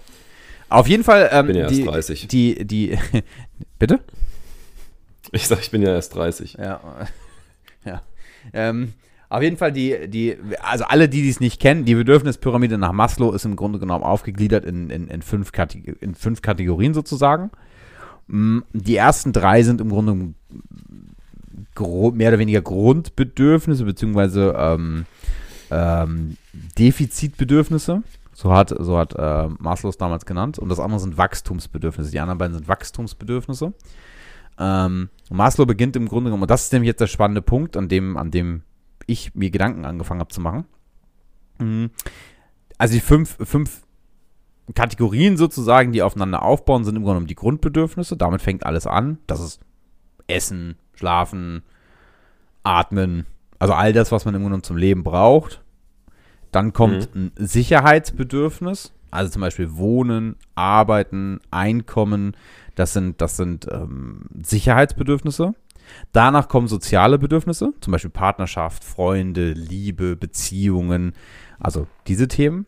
Auf 0.70 0.88
jeden 0.88 1.04
Fall, 1.04 1.30
ähm, 1.32 1.48
Bin 1.48 1.56
ja 1.56 1.64
erst 1.64 1.78
die, 1.78 1.84
30. 1.86 2.28
die, 2.28 2.66
die, 2.66 2.98
bitte? 3.80 4.00
Ich 5.32 5.48
sag, 5.48 5.60
ich 5.60 5.72
bin 5.72 5.82
ja 5.82 5.90
erst 5.90 6.16
30. 6.16 6.54
Ja, 6.60 6.82
ja. 7.86 8.02
Ähm, 8.54 8.94
auf 9.30 9.42
jeden 9.42 9.58
Fall 9.58 9.72
die, 9.72 10.08
die, 10.10 10.38
also 10.62 10.86
alle, 10.86 11.10
die 11.10 11.28
es 11.30 11.40
nicht 11.40 11.60
kennen, 11.62 11.86
die 11.86 11.96
Bedürfnispyramide 11.96 12.78
nach 12.78 12.92
Maslow 12.92 13.34
ist 13.34 13.46
im 13.46 13.56
Grunde 13.56 13.80
genommen 13.80 14.04
aufgegliedert 14.04 14.66
in, 14.66 14.90
in, 14.90 15.08
in, 15.10 15.22
fünf, 15.22 15.52
Kategor 15.52 15.96
in 16.02 16.16
fünf 16.16 16.42
Kategorien 16.42 16.94
sozusagen. 16.94 17.52
Mm, 18.28 18.60
Die 18.74 18.96
ersten 18.96 19.34
drei 19.34 19.64
sind 19.64 19.82
im 19.82 19.90
Grunde 19.90 20.34
mehr 22.16 22.30
oder 22.30 22.40
weniger 22.40 22.62
Grundbedürfnisse, 22.62 23.86
beziehungsweise 23.86 24.54
ähm, 24.58 25.06
ähm, 25.72 26.38
Defizitbedürfnisse. 26.78 28.04
So 28.34 28.54
hat, 28.54 28.74
so 28.78 28.98
hat 28.98 29.16
äh, 29.16 29.48
Maslow 29.60 29.90
es 29.90 29.98
damals 29.98 30.26
genannt. 30.26 30.60
Und 30.60 30.70
das 30.70 30.80
andere 30.80 31.00
sind 31.00 31.18
Wachstumsbedürfnisse. 31.18 32.12
Die 32.12 32.20
anderen 32.20 32.38
beiden 32.38 32.54
sind 32.54 32.68
Wachstumsbedürfnisse. 32.68 33.74
Ähm, 34.60 35.10
Maslow 35.30 35.66
beginnt 35.66 35.96
im 35.96 36.08
Grunde 36.08 36.30
genommen, 36.30 36.44
und 36.44 36.52
das 36.52 36.66
ist 36.66 36.74
nämlich 36.74 36.88
jetzt 36.88 37.02
der 37.02 37.08
spannende 37.08 37.42
Punkt, 37.42 37.78
an 37.78 37.90
dem, 37.90 38.18
an 38.18 38.32
dem 38.32 38.64
ich 39.06 39.34
mir 39.36 39.50
Gedanken 39.50 39.86
angefangen 39.86 40.20
habe 40.20 40.34
zu 40.34 40.42
machen. 40.42 40.66
Mhm. 41.60 41.90
Also 42.78 42.94
die 42.94 43.00
fünf, 43.00 43.38
fünf 43.42 43.87
Kategorien 44.74 45.38
sozusagen, 45.38 45.92
die 45.92 46.02
aufeinander 46.02 46.44
aufbauen, 46.44 46.84
sind 46.84 46.96
im 46.96 47.04
Grunde 47.04 47.16
genommen 47.16 47.28
die 47.28 47.36
Grundbedürfnisse. 47.36 48.18
Damit 48.18 48.42
fängt 48.42 48.66
alles 48.66 48.86
an. 48.86 49.18
Das 49.28 49.40
ist 49.40 49.62
Essen, 50.28 50.76
Schlafen, 50.94 51.64
Atmen, 52.64 53.26
also 53.60 53.74
all 53.74 53.94
das, 53.94 54.12
was 54.12 54.26
man 54.26 54.36
im 54.36 54.42
Grunde 54.42 54.50
genommen 54.52 54.64
zum 54.64 54.78
Leben 54.78 55.04
braucht. 55.04 55.62
Dann 56.52 56.74
kommt 56.74 57.14
ein 57.16 57.32
Sicherheitsbedürfnis, 57.36 58.94
also 59.12 59.32
zum 59.32 59.42
Beispiel 59.42 59.76
Wohnen, 59.78 60.36
Arbeiten, 60.56 61.40
Einkommen. 61.52 62.36
Das 62.76 62.94
sind, 62.94 63.22
das 63.22 63.38
sind 63.38 63.68
ähm, 63.72 64.22
Sicherheitsbedürfnisse. 64.42 65.54
Danach 66.12 66.50
kommen 66.50 66.68
soziale 66.68 67.18
Bedürfnisse, 67.18 67.74
zum 67.80 67.92
Beispiel 67.92 68.12
Partnerschaft, 68.12 68.84
Freunde, 68.84 69.54
Liebe, 69.54 70.16
Beziehungen, 70.16 71.14
also 71.60 71.88
diese 72.08 72.28
Themen. 72.28 72.66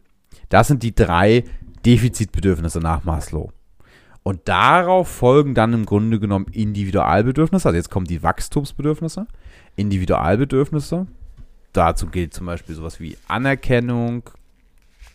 Das 0.48 0.68
sind 0.68 0.84
die 0.84 0.96
drei 0.96 1.44
Defizitbedürfnisse 1.86 2.80
nach 2.80 3.04
Maslow. 3.04 3.52
Und 4.24 4.48
darauf 4.48 5.08
folgen 5.08 5.56
dann 5.56 5.74
im 5.74 5.86
Grunde 5.86 6.20
genommen 6.20 6.48
Individualbedürfnisse. 6.52 7.70
Also 7.70 7.76
jetzt 7.78 7.90
kommen 7.90 8.06
die 8.06 8.22
Wachstumsbedürfnisse, 8.22 9.28
Individualbedürfnisse. 9.76 11.08
Dazu 11.74 12.08
gilt 12.08 12.34
zum 12.34 12.46
Beispiel 12.46 12.76
sowas 12.76 13.00
wie 13.00 13.18
Anerkennung, 13.28 14.24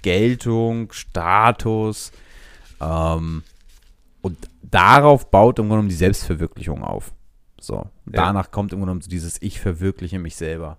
Geltung, 0.02 0.92
Status. 0.92 2.12
Ähm, 2.80 3.42
und 4.23 4.38
darauf 4.62 5.30
baut 5.30 5.59
im 5.59 5.64
Grunde 5.64 5.75
genommen 5.75 5.88
die 5.88 5.94
Selbstverwirklichung 5.94 6.83
auf. 6.83 7.12
So, 7.61 7.87
danach 8.06 8.50
kommt 8.50 8.73
im 8.73 8.78
Grunde 8.78 8.92
genommen 8.92 9.09
dieses 9.09 9.40
Ich 9.40 9.61
verwirkliche 9.61 10.18
mich 10.18 10.37
selber. 10.37 10.78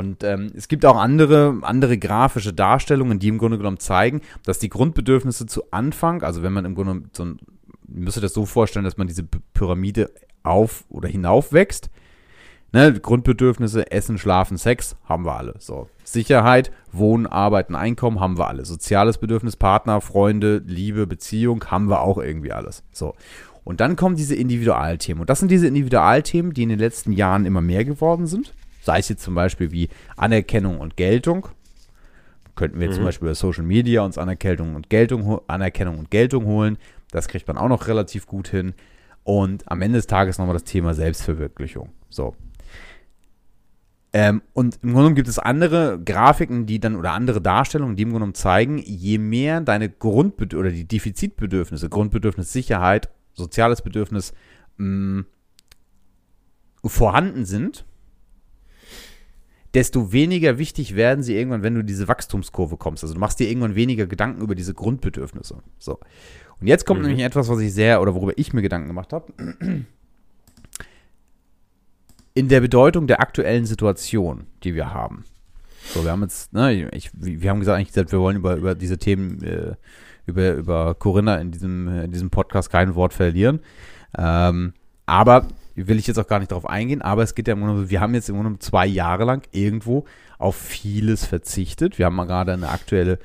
Und 0.00 0.24
ähm, 0.24 0.50
es 0.56 0.66
gibt 0.66 0.86
auch 0.86 0.96
andere, 0.96 1.58
andere 1.60 1.98
grafische 1.98 2.54
Darstellungen, 2.54 3.18
die 3.18 3.28
im 3.28 3.36
Grunde 3.36 3.58
genommen 3.58 3.78
zeigen, 3.78 4.22
dass 4.46 4.58
die 4.58 4.70
Grundbedürfnisse 4.70 5.44
zu 5.44 5.70
Anfang, 5.72 6.22
also 6.22 6.42
wenn 6.42 6.54
man 6.54 6.64
im 6.64 6.74
Grunde 6.74 7.02
so 7.12 7.26
ein, 7.26 7.38
ihr 7.94 8.00
müsst 8.00 8.16
euch 8.16 8.22
das 8.22 8.32
so 8.32 8.46
vorstellen, 8.46 8.86
dass 8.86 8.96
man 8.96 9.08
diese 9.08 9.24
Pyramide 9.52 10.10
auf 10.42 10.84
oder 10.88 11.06
hinauf 11.06 11.52
wächst. 11.52 11.90
Ne, 12.72 12.94
Grundbedürfnisse, 12.94 13.90
Essen, 13.90 14.16
Schlafen, 14.16 14.56
Sex, 14.56 14.96
haben 15.04 15.26
wir 15.26 15.36
alle. 15.36 15.56
So. 15.58 15.88
Sicherheit, 16.02 16.70
Wohnen, 16.92 17.26
Arbeiten, 17.26 17.74
Einkommen, 17.74 18.20
haben 18.20 18.38
wir 18.38 18.48
alle. 18.48 18.64
Soziales 18.64 19.18
Bedürfnis, 19.18 19.56
Partner, 19.56 20.00
Freunde, 20.00 20.62
Liebe, 20.64 21.06
Beziehung, 21.06 21.62
haben 21.66 21.90
wir 21.90 22.00
auch 22.00 22.16
irgendwie 22.16 22.52
alles. 22.52 22.84
So. 22.90 23.16
Und 23.64 23.80
dann 23.80 23.96
kommen 23.96 24.16
diese 24.16 24.34
Individualthemen. 24.34 25.20
Und 25.20 25.28
das 25.28 25.40
sind 25.40 25.50
diese 25.50 25.66
Individualthemen, 25.66 26.54
die 26.54 26.62
in 26.62 26.70
den 26.70 26.78
letzten 26.78 27.12
Jahren 27.12 27.44
immer 27.44 27.60
mehr 27.60 27.84
geworden 27.84 28.26
sind. 28.26 28.54
Sei 28.80 28.98
es 28.98 29.08
jetzt 29.08 29.22
zum 29.22 29.34
Beispiel 29.34 29.72
wie 29.72 29.88
Anerkennung 30.16 30.78
und 30.78 30.96
Geltung. 30.96 31.48
Könnten 32.56 32.78
wir 32.78 32.86
jetzt 32.86 32.96
zum 32.96 33.04
Beispiel 33.04 33.28
über 33.28 33.34
Social 33.34 33.64
Media 33.64 34.02
uns 34.02 34.18
Anerkennung 34.18 34.74
und 34.74 34.90
Geltung, 34.90 35.40
Anerkennung 35.46 35.98
und 35.98 36.10
Geltung 36.10 36.44
holen. 36.44 36.78
Das 37.10 37.28
kriegt 37.28 37.46
man 37.48 37.56
auch 37.56 37.68
noch 37.68 37.88
relativ 37.88 38.26
gut 38.26 38.48
hin. 38.48 38.74
Und 39.24 39.70
am 39.70 39.82
Ende 39.82 39.98
des 39.98 40.06
Tages 40.06 40.38
nochmal 40.38 40.54
das 40.54 40.64
Thema 40.64 40.94
Selbstverwirklichung. 40.94 41.90
So. 42.08 42.34
Ähm, 44.12 44.42
und 44.54 44.76
im 44.82 44.90
Grunde 44.90 44.94
genommen 44.94 45.14
gibt 45.14 45.28
es 45.28 45.38
andere 45.38 46.00
Grafiken, 46.04 46.66
die 46.66 46.80
dann 46.80 46.96
oder 46.96 47.12
andere 47.12 47.40
Darstellungen, 47.40 47.94
die 47.96 48.02
im 48.02 48.08
Grunde 48.08 48.20
genommen 48.20 48.34
zeigen, 48.34 48.78
je 48.78 49.18
mehr 49.18 49.60
deine 49.60 49.88
Grundbedürfnisse 49.88 50.58
oder 50.58 50.70
die 50.70 50.88
Defizitbedürfnisse, 50.88 51.88
Grundbedürfnis 51.88 52.52
Sicherheit, 52.52 53.08
soziales 53.34 53.82
Bedürfnis 53.82 54.32
mh, 54.78 55.24
vorhanden 56.84 57.44
sind, 57.44 57.84
desto 59.74 60.12
weniger 60.12 60.58
wichtig 60.58 60.96
werden 60.96 61.22
sie 61.22 61.36
irgendwann, 61.36 61.62
wenn 61.62 61.74
du 61.74 61.80
in 61.80 61.86
diese 61.86 62.08
Wachstumskurve 62.08 62.76
kommst. 62.76 63.04
Also 63.04 63.14
du 63.14 63.20
machst 63.20 63.38
dir 63.38 63.48
irgendwann 63.48 63.74
weniger 63.74 64.06
Gedanken 64.06 64.42
über 64.42 64.54
diese 64.54 64.74
Grundbedürfnisse. 64.74 65.62
So. 65.78 66.00
Und 66.60 66.66
jetzt 66.66 66.86
kommt 66.86 67.02
nämlich 67.02 67.24
etwas, 67.24 67.48
was 67.48 67.60
ich 67.60 67.72
sehr 67.72 68.02
oder 68.02 68.14
worüber 68.14 68.32
ich 68.36 68.52
mir 68.52 68.62
Gedanken 68.62 68.88
gemacht 68.88 69.12
habe. 69.12 69.32
In 72.34 72.48
der 72.48 72.60
Bedeutung 72.60 73.06
der 73.06 73.20
aktuellen 73.20 73.64
Situation, 73.64 74.46
die 74.62 74.74
wir 74.74 74.92
haben. 74.92 75.24
So, 75.86 76.04
wir 76.04 76.10
haben 76.10 76.22
jetzt, 76.22 76.52
ne, 76.52 76.90
ich, 76.92 77.10
wir 77.14 77.50
haben 77.50 77.60
gesagt, 77.60 77.76
eigentlich 77.76 77.88
gesagt, 77.88 78.12
wir 78.12 78.20
wollen 78.20 78.36
über, 78.36 78.56
über 78.56 78.74
diese 78.74 78.98
Themen, 78.98 79.42
äh, 79.42 79.74
über, 80.26 80.52
über 80.52 80.94
Corinna 80.94 81.36
in 81.36 81.50
diesem, 81.50 81.88
in 81.88 82.12
diesem 82.12 82.30
Podcast 82.30 82.70
kein 82.70 82.94
Wort 82.94 83.14
verlieren. 83.14 83.60
Ähm, 84.16 84.74
aber 85.06 85.48
will 85.74 85.98
ich 85.98 86.06
jetzt 86.06 86.18
auch 86.18 86.26
gar 86.26 86.38
nicht 86.38 86.50
darauf 86.50 86.68
eingehen, 86.68 87.02
aber 87.02 87.22
es 87.22 87.34
geht 87.34 87.48
ja 87.48 87.54
im 87.54 87.60
Grunde, 87.60 87.90
wir 87.90 88.00
haben 88.00 88.14
jetzt 88.14 88.28
im 88.28 88.36
Grunde 88.36 88.58
zwei 88.58 88.86
Jahre 88.86 89.24
lang 89.24 89.46
irgendwo 89.52 90.04
auf 90.38 90.56
vieles 90.56 91.24
verzichtet. 91.24 91.98
Wir 91.98 92.06
haben 92.06 92.16
mal 92.16 92.26
gerade 92.26 92.52
eine 92.52 92.70
aktuelle 92.70 93.18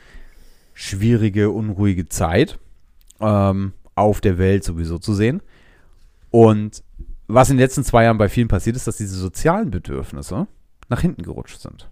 schwierige, 0.73 1.49
unruhige 1.49 2.07
Zeit 2.09 2.59
ähm, 3.19 3.73
auf 3.95 4.21
der 4.21 4.37
Welt 4.37 4.63
sowieso 4.63 4.99
zu 4.99 5.13
sehen. 5.13 5.41
Und 6.31 6.83
was 7.27 7.49
in 7.49 7.57
den 7.57 7.63
letzten 7.63 7.83
zwei 7.83 8.03
Jahren 8.03 8.17
bei 8.17 8.29
vielen 8.29 8.47
passiert 8.47 8.75
ist, 8.75 8.87
dass 8.87 8.97
diese 8.97 9.15
sozialen 9.15 9.71
Bedürfnisse 9.71 10.47
nach 10.89 11.01
hinten 11.01 11.23
gerutscht 11.23 11.59
sind. 11.59 11.89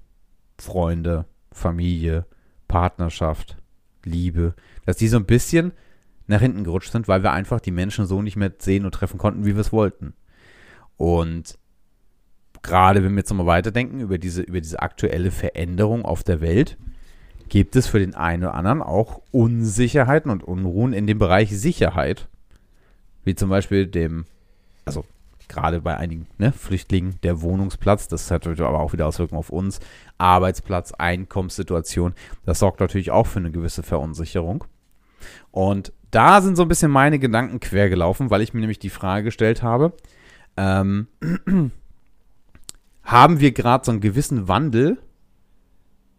Freunde, 0.60 1.26
Familie, 1.52 2.26
Partnerschaft, 2.68 3.58
Liebe, 4.04 4.54
dass 4.86 4.98
die 4.98 5.08
so 5.08 5.18
ein 5.18 5.26
bisschen 5.26 5.72
nach 6.28 6.42
hinten 6.42 6.64
gerutscht 6.64 6.92
sind, 6.92 7.08
weil 7.08 7.24
wir 7.24 7.32
einfach 7.32 7.60
die 7.60 7.72
Menschen 7.72 8.06
so 8.06 8.22
nicht 8.22 8.36
mehr 8.36 8.52
sehen 8.58 8.86
und 8.86 8.94
treffen 8.94 9.18
konnten, 9.18 9.46
wie 9.46 9.56
wir 9.56 9.62
es 9.62 9.72
wollten. 9.72 10.14
Und 10.98 11.58
gerade 12.62 13.04
wenn 13.04 13.12
wir 13.12 13.20
jetzt 13.20 13.30
nochmal 13.30 13.48
weiterdenken 13.48 14.00
über 14.00 14.18
diese, 14.18 14.42
über 14.42 14.62
diese 14.62 14.82
aktuelle 14.82 15.32
Veränderung 15.32 16.06
auf 16.06 16.24
der 16.24 16.42
Welt, 16.42 16.78
gibt 17.50 17.76
es 17.76 17.88
für 17.88 18.00
den 18.00 18.16
einen 18.16 18.44
oder 18.44 18.56
anderen 18.56 18.82
auch 18.82 19.22
Unsicherheiten 19.32 20.32
und 20.32 20.44
Unruhen 20.44 20.94
in 20.94 21.06
dem 21.08 21.20
Bereich 21.20 21.50
Sicherheit. 21.58 22.28
Wie 23.24 23.36
zum 23.36 23.50
Beispiel 23.50 23.88
dem, 23.88 24.26
also 24.86 25.06
gerade 25.48 25.82
bei 25.82 25.96
einigen 25.98 26.28
ne, 26.38 26.52
Flüchtlingen, 26.52 27.20
der 27.24 27.42
Wohnungsplatz, 27.42 28.08
das 28.08 28.32
hat 28.32 28.46
natürlich 28.46 28.62
aber 28.62 28.80
auch 28.80 28.94
wieder 28.94 29.08
Auswirkungen 29.08 29.40
auf 29.40 29.50
uns, 29.50 29.80
Arbeitsplatz, 30.18 30.94
Einkommenssituation, 30.94 32.14
das 32.46 32.60
sorgt 32.60 32.80
natürlich 32.80 33.12
auch 33.12 33.28
für 33.28 33.40
eine 33.40 33.52
gewisse 33.52 33.84
Verunsicherung. 33.84 34.66
Und 35.52 35.94
da 36.12 36.42
sind 36.42 36.56
so 36.56 36.64
ein 36.64 36.68
bisschen 36.68 36.92
meine 36.92 37.20
Gedanken 37.20 37.60
quer 37.60 37.90
gelaufen, 37.90 38.30
weil 38.30 38.42
ich 38.42 38.54
mir 38.54 38.62
nämlich 38.62 38.80
die 38.80 38.90
Frage 38.90 39.26
gestellt 39.26 39.64
habe, 39.64 39.94
ähm, 40.58 41.08
haben 43.04 43.40
wir 43.40 43.52
gerade 43.52 43.86
so 43.86 43.92
einen 43.92 44.02
gewissen 44.02 44.48
Wandel 44.48 44.98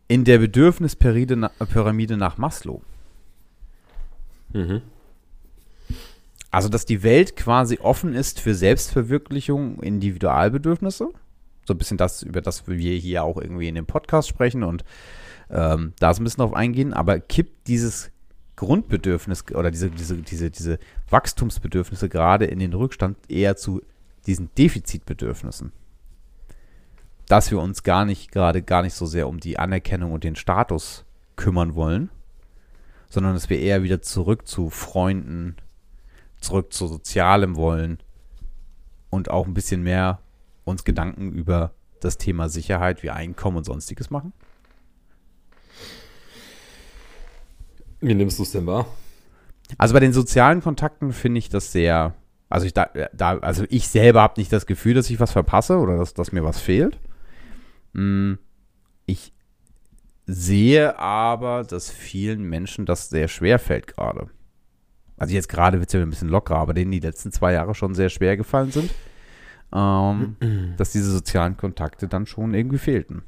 in 0.08 0.24
der 0.24 0.38
Bedürfnispyramide 0.38 1.36
na- 1.36 1.52
Pyramide 1.66 2.16
nach 2.16 2.36
Maslow? 2.38 2.82
Mhm. 4.52 4.82
Also, 6.50 6.68
dass 6.68 6.86
die 6.86 7.02
Welt 7.02 7.34
quasi 7.34 7.78
offen 7.80 8.14
ist 8.14 8.38
für 8.38 8.54
Selbstverwirklichung, 8.54 9.82
Individualbedürfnisse. 9.82 11.08
So 11.66 11.74
ein 11.74 11.78
bisschen 11.78 11.96
das, 11.96 12.22
über 12.22 12.42
das 12.42 12.68
wir 12.68 12.96
hier 12.96 13.24
auch 13.24 13.38
irgendwie 13.40 13.68
in 13.68 13.74
dem 13.74 13.86
Podcast 13.86 14.28
sprechen 14.28 14.62
und 14.62 14.84
ähm, 15.50 15.94
da 15.98 16.14
so 16.14 16.20
ein 16.20 16.24
bisschen 16.24 16.42
drauf 16.42 16.54
eingehen. 16.54 16.92
Aber 16.92 17.18
kippt 17.18 17.66
dieses 17.66 18.12
Grundbedürfnis 18.54 19.44
oder 19.52 19.72
diese, 19.72 19.90
diese, 19.90 20.18
diese, 20.18 20.50
diese 20.50 20.78
Wachstumsbedürfnisse 21.10 22.08
gerade 22.08 22.44
in 22.44 22.60
den 22.60 22.72
Rückstand 22.72 23.16
eher 23.28 23.56
zu 23.56 23.82
diesen 24.26 24.50
Defizitbedürfnissen. 24.56 25.72
Dass 27.26 27.50
wir 27.50 27.60
uns 27.60 27.82
gar 27.82 28.04
nicht 28.04 28.32
gerade 28.32 28.62
gar 28.62 28.82
nicht 28.82 28.94
so 28.94 29.06
sehr 29.06 29.28
um 29.28 29.40
die 29.40 29.58
Anerkennung 29.58 30.12
und 30.12 30.24
den 30.24 30.36
Status 30.36 31.04
kümmern 31.36 31.74
wollen, 31.74 32.10
sondern 33.08 33.34
dass 33.34 33.50
wir 33.50 33.58
eher 33.58 33.82
wieder 33.82 34.02
zurück 34.02 34.46
zu 34.46 34.70
Freunden, 34.70 35.56
zurück 36.40 36.72
zu 36.72 36.86
Sozialem 36.86 37.56
wollen 37.56 37.98
und 39.10 39.30
auch 39.30 39.46
ein 39.46 39.54
bisschen 39.54 39.82
mehr 39.82 40.20
uns 40.64 40.84
Gedanken 40.84 41.32
über 41.32 41.72
das 42.00 42.18
Thema 42.18 42.48
Sicherheit 42.48 43.02
wie 43.02 43.10
Einkommen 43.10 43.58
und 43.58 43.64
sonstiges 43.64 44.10
machen? 44.10 44.32
Wie 48.00 48.14
nimmst 48.14 48.38
du 48.38 48.42
es 48.42 48.52
denn 48.52 48.66
wahr? 48.66 48.86
Also 49.78 49.94
bei 49.94 50.00
den 50.00 50.12
sozialen 50.12 50.60
Kontakten 50.60 51.12
finde 51.12 51.38
ich 51.38 51.48
das 51.48 51.72
sehr, 51.72 52.14
also 52.54 52.66
ich 52.66 52.73
da, 52.73 52.88
da 53.12 53.38
also 53.38 53.64
ich 53.68 53.88
selber 53.88 54.23
habe 54.23 54.34
nicht 54.37 54.52
das 54.52 54.66
Gefühl, 54.66 54.94
dass 54.94 55.11
ich 55.11 55.18
was 55.18 55.32
verpasse 55.32 55.76
oder 55.76 55.96
dass, 55.96 56.14
dass 56.14 56.30
mir 56.30 56.44
was 56.44 56.61
fehlt. 56.61 57.00
Hm, 57.94 58.38
ich 59.06 59.32
sehe 60.26 60.96
aber, 60.96 61.64
dass 61.64 61.90
vielen 61.90 62.44
Menschen 62.44 62.87
das 62.87 63.11
sehr 63.11 63.26
schwer 63.26 63.58
fällt 63.58 63.88
gerade. 63.88 64.28
Also 65.16 65.34
jetzt 65.34 65.49
gerade 65.49 65.80
wird 65.80 65.88
es 65.88 65.94
ja 65.94 66.00
ein 66.00 66.11
bisschen 66.11 66.28
lockerer, 66.28 66.58
aber 66.58 66.75
denen 66.75 66.92
die 66.92 67.00
letzten 67.00 67.32
zwei 67.32 67.54
Jahre 67.54 67.75
schon 67.75 67.96
sehr 67.96 68.08
schwer 68.08 68.37
gefallen 68.37 68.70
sind, 68.70 68.94
ähm, 69.75 70.37
dass 70.76 70.92
diese 70.92 71.11
sozialen 71.11 71.56
Kontakte 71.56 72.06
dann 72.06 72.25
schon 72.25 72.54
irgendwie 72.54 72.78
fehlten. 72.78 73.25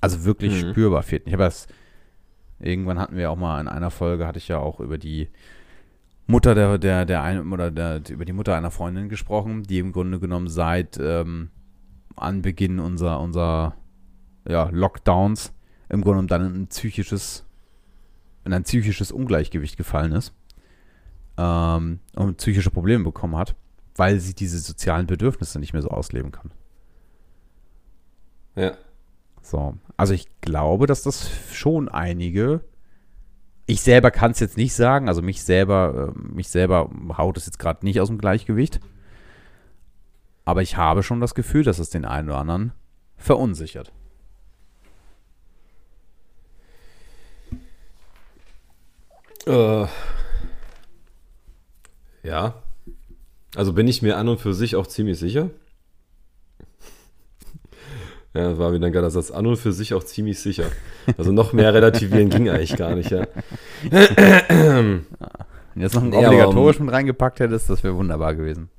Also 0.00 0.24
wirklich 0.24 0.64
mhm. 0.64 0.70
spürbar 0.70 1.02
fehlten. 1.02 1.28
Ich 1.28 1.34
habe 1.34 1.44
das, 1.44 1.68
irgendwann 2.58 2.98
hatten 2.98 3.16
wir 3.16 3.30
auch 3.30 3.36
mal 3.36 3.60
in 3.60 3.68
einer 3.68 3.90
Folge, 3.90 4.26
hatte 4.26 4.38
ich 4.38 4.48
ja 4.48 4.60
auch 4.60 4.80
über 4.80 4.96
die 4.96 5.28
Mutter 6.30 6.54
der, 6.54 6.78
der, 6.78 7.04
der 7.04 7.22
ein, 7.22 7.52
oder 7.52 7.70
der, 7.70 8.02
über 8.08 8.24
die 8.24 8.32
Mutter 8.32 8.56
einer 8.56 8.70
Freundin 8.70 9.08
gesprochen, 9.08 9.64
die 9.64 9.78
im 9.78 9.92
Grunde 9.92 10.18
genommen 10.18 10.48
seit 10.48 10.98
ähm, 10.98 11.50
Anbeginn 12.16 12.78
unserer, 12.78 13.20
unserer 13.20 13.74
ja, 14.48 14.68
Lockdowns 14.70 15.52
im 15.88 16.02
Grunde 16.02 16.26
genommen 16.26 16.28
dann 16.28 16.46
in 16.46 16.62
ein 16.62 16.66
psychisches, 16.68 17.44
in 18.44 18.52
ein 18.52 18.62
psychisches 18.62 19.12
Ungleichgewicht 19.12 19.76
gefallen 19.76 20.12
ist 20.12 20.32
ähm, 21.36 22.00
und 22.14 22.36
psychische 22.38 22.70
Probleme 22.70 23.04
bekommen 23.04 23.36
hat, 23.36 23.54
weil 23.96 24.20
sie 24.20 24.34
diese 24.34 24.58
sozialen 24.58 25.06
Bedürfnisse 25.06 25.58
nicht 25.58 25.72
mehr 25.72 25.82
so 25.82 25.88
ausleben 25.88 26.32
kann. 26.32 26.52
Ja. 28.56 28.76
So, 29.42 29.74
also 29.96 30.12
ich 30.12 30.28
glaube, 30.40 30.86
dass 30.86 31.02
das 31.02 31.30
schon 31.52 31.88
einige 31.88 32.60
ich 33.70 33.82
selber 33.82 34.10
kann 34.10 34.32
es 34.32 34.40
jetzt 34.40 34.56
nicht 34.56 34.74
sagen, 34.74 35.08
also 35.08 35.22
mich 35.22 35.44
selber, 35.44 36.12
äh, 36.16 36.18
mich 36.18 36.48
selber 36.48 36.90
haut 37.16 37.36
es 37.36 37.46
jetzt 37.46 37.60
gerade 37.60 37.84
nicht 37.86 38.00
aus 38.00 38.08
dem 38.08 38.18
Gleichgewicht. 38.18 38.80
Aber 40.44 40.62
ich 40.62 40.76
habe 40.76 41.04
schon 41.04 41.20
das 41.20 41.36
Gefühl, 41.36 41.62
dass 41.62 41.78
es 41.78 41.90
den 41.90 42.04
einen 42.04 42.28
oder 42.28 42.38
anderen 42.38 42.72
verunsichert. 43.16 43.92
Äh, 49.46 49.86
ja. 52.24 52.62
Also 53.54 53.72
bin 53.72 53.86
ich 53.86 54.02
mir 54.02 54.16
an 54.16 54.28
und 54.28 54.40
für 54.40 54.52
sich 54.52 54.74
auch 54.74 54.88
ziemlich 54.88 55.18
sicher. 55.18 55.50
Ja, 58.32 58.58
war 58.58 58.72
wieder 58.72 58.86
ein 58.86 58.92
geiler 58.92 59.10
Satz. 59.10 59.30
An 59.30 59.46
und 59.46 59.56
für 59.56 59.72
sich 59.72 59.92
auch 59.94 60.04
ziemlich 60.04 60.38
sicher. 60.38 60.66
Also 61.18 61.32
noch 61.32 61.52
mehr 61.52 61.74
relativieren 61.74 62.30
ging 62.30 62.48
eigentlich 62.48 62.76
gar 62.76 62.94
nicht, 62.94 63.10
ja. 63.10 63.26
Wenn 63.90 65.04
du 65.74 65.80
jetzt 65.80 65.94
noch 65.94 66.02
ein 66.02 66.12
obligatorisch 66.12 66.78
mit 66.78 66.92
reingepackt 66.92 67.40
hättest, 67.40 67.70
das 67.70 67.82
wäre 67.82 67.96
wunderbar 67.96 68.34
gewesen. 68.34 68.70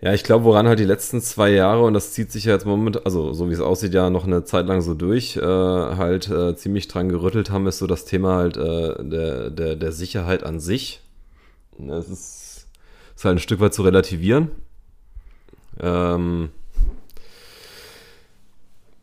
Ja, 0.00 0.12
ich 0.12 0.22
glaube, 0.22 0.44
woran 0.44 0.68
halt 0.68 0.78
die 0.78 0.84
letzten 0.84 1.20
zwei 1.20 1.50
Jahre, 1.50 1.82
und 1.82 1.92
das 1.92 2.12
zieht 2.12 2.30
sich 2.30 2.44
ja 2.44 2.52
jetzt 2.52 2.66
momentan, 2.66 3.02
also 3.04 3.32
so 3.32 3.48
wie 3.48 3.52
es 3.52 3.60
aussieht, 3.60 3.94
ja 3.94 4.10
noch 4.10 4.26
eine 4.26 4.44
Zeit 4.44 4.66
lang 4.66 4.80
so 4.80 4.94
durch, 4.94 5.36
äh, 5.36 5.42
halt 5.42 6.30
äh, 6.30 6.54
ziemlich 6.54 6.86
dran 6.86 7.08
gerüttelt 7.08 7.50
haben, 7.50 7.66
ist 7.66 7.78
so 7.78 7.88
das 7.88 8.04
Thema 8.04 8.36
halt 8.36 8.56
äh, 8.56 8.94
der, 9.04 9.50
der, 9.50 9.74
der 9.74 9.92
Sicherheit 9.92 10.44
an 10.44 10.60
sich. 10.60 11.02
Es 11.88 12.08
ist, 12.08 12.66
ist 13.16 13.24
halt 13.24 13.36
ein 13.36 13.40
Stück 13.40 13.58
weit 13.58 13.74
zu 13.74 13.82
relativieren. 13.82 14.52
Ähm, 15.80 16.50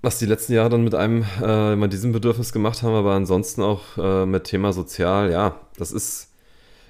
was 0.06 0.20
die 0.20 0.26
letzten 0.26 0.54
Jahre 0.54 0.70
dann 0.70 0.84
mit 0.84 0.96
einem, 0.96 1.26
äh, 1.42 1.74
immer 1.74 1.88
diesem 1.88 2.12
Bedürfnis 2.12 2.54
gemacht 2.54 2.84
haben, 2.84 2.94
aber 2.94 3.14
ansonsten 3.14 3.62
auch 3.62 3.98
äh, 3.98 4.26
mit 4.26 4.46
Thema 4.46 4.72
sozial, 4.72 5.32
ja, 5.32 5.60
das 5.78 5.92
ist, 5.92 6.32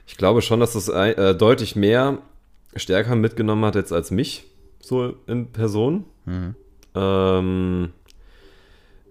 ich 0.05 0.17
glaube 0.17 0.41
schon, 0.41 0.59
dass 0.59 0.73
das 0.73 0.89
äh, 0.89 1.33
deutlich 1.33 1.75
mehr 1.75 2.19
stärker 2.75 3.15
mitgenommen 3.15 3.63
hat 3.65 3.75
jetzt 3.75 3.93
als 3.93 4.11
mich, 4.11 4.45
so 4.81 5.15
in 5.27 5.51
Person. 5.51 6.03
Mhm. 6.25 6.55
Ähm, 6.93 7.93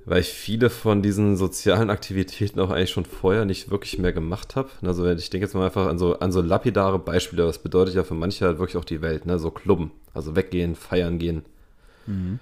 weil 0.06 0.20
ich 0.20 0.28
viele 0.28 0.68
von 0.68 1.00
diesen 1.00 1.36
sozialen 1.36 1.88
Aktivitäten 1.96 2.60
auch 2.60 2.70
eigentlich 2.70 2.90
schon 2.90 3.06
vorher 3.06 3.46
nicht 3.46 3.70
wirklich 3.70 3.98
mehr 3.98 4.12
gemacht 4.12 4.54
habe. 4.54 4.68
Also 4.82 5.06
ich 5.06 5.30
denke 5.30 5.46
jetzt 5.46 5.54
mal 5.54 5.64
einfach 5.64 5.86
an 5.86 5.98
so, 5.98 6.18
an 6.18 6.30
so 6.30 6.42
lapidare 6.42 6.98
Beispiele. 6.98 7.44
Das 7.44 7.58
bedeutet 7.58 7.94
ja 7.94 8.04
für 8.04 8.14
manche 8.14 8.44
halt 8.44 8.58
wirklich 8.58 8.76
auch 8.76 8.84
die 8.84 9.00
Welt, 9.00 9.24
ne? 9.24 9.38
So 9.38 9.50
Klubben. 9.50 9.92
Also 10.12 10.36
weggehen, 10.36 10.74
feiern 10.74 11.18
gehen. 11.18 11.44
Mhm. 12.06 12.38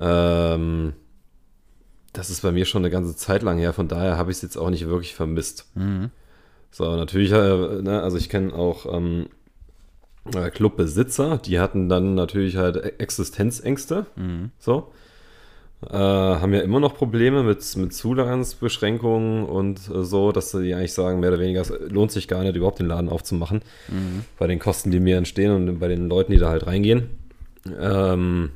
Ähm, 0.00 0.94
das 2.12 2.30
ist 2.30 2.42
bei 2.42 2.52
mir 2.52 2.64
schon 2.64 2.82
eine 2.82 2.90
ganze 2.90 3.16
Zeit 3.16 3.42
lang 3.42 3.58
her, 3.58 3.72
von 3.72 3.88
daher 3.88 4.16
habe 4.16 4.30
ich 4.30 4.38
es 4.38 4.42
jetzt 4.42 4.56
auch 4.56 4.70
nicht 4.70 4.86
wirklich 4.86 5.14
vermisst. 5.14 5.66
Mhm. 5.74 6.10
So, 6.70 6.96
natürlich, 6.96 7.32
äh, 7.32 7.82
ne, 7.82 8.02
also 8.02 8.16
ich 8.16 8.28
kenne 8.28 8.52
auch 8.52 8.92
ähm, 8.92 9.26
äh, 10.34 10.50
Clubbesitzer, 10.50 11.38
die 11.38 11.60
hatten 11.60 11.88
dann 11.88 12.14
natürlich 12.14 12.56
halt 12.56 12.76
e-, 12.76 12.94
Existenzängste. 12.98 14.06
Mhm. 14.16 14.50
So. 14.58 14.92
Äh, 15.90 15.96
haben 15.96 16.54
ja 16.54 16.60
immer 16.60 16.80
noch 16.80 16.94
Probleme 16.94 17.42
mit, 17.42 17.76
mit 17.76 17.92
Zugangsbeschränkungen 17.92 19.44
und 19.44 19.80
äh, 19.90 20.02
so, 20.02 20.32
dass 20.32 20.50
sie 20.50 20.74
eigentlich 20.74 20.94
sagen, 20.94 21.20
mehr 21.20 21.30
oder 21.30 21.40
weniger, 21.40 21.60
es 21.60 21.72
lohnt 21.90 22.10
sich 22.10 22.26
gar 22.26 22.42
nicht, 22.42 22.56
überhaupt 22.56 22.78
den 22.78 22.86
Laden 22.86 23.08
aufzumachen. 23.08 23.60
Mhm. 23.88 24.24
Bei 24.38 24.46
den 24.46 24.58
Kosten, 24.58 24.90
die 24.90 25.00
mir 25.00 25.18
entstehen 25.18 25.50
und 25.50 25.78
bei 25.78 25.88
den 25.88 26.08
Leuten, 26.08 26.32
die 26.32 26.38
da 26.38 26.48
halt 26.48 26.66
reingehen. 26.66 27.10
Ähm, 27.78 28.50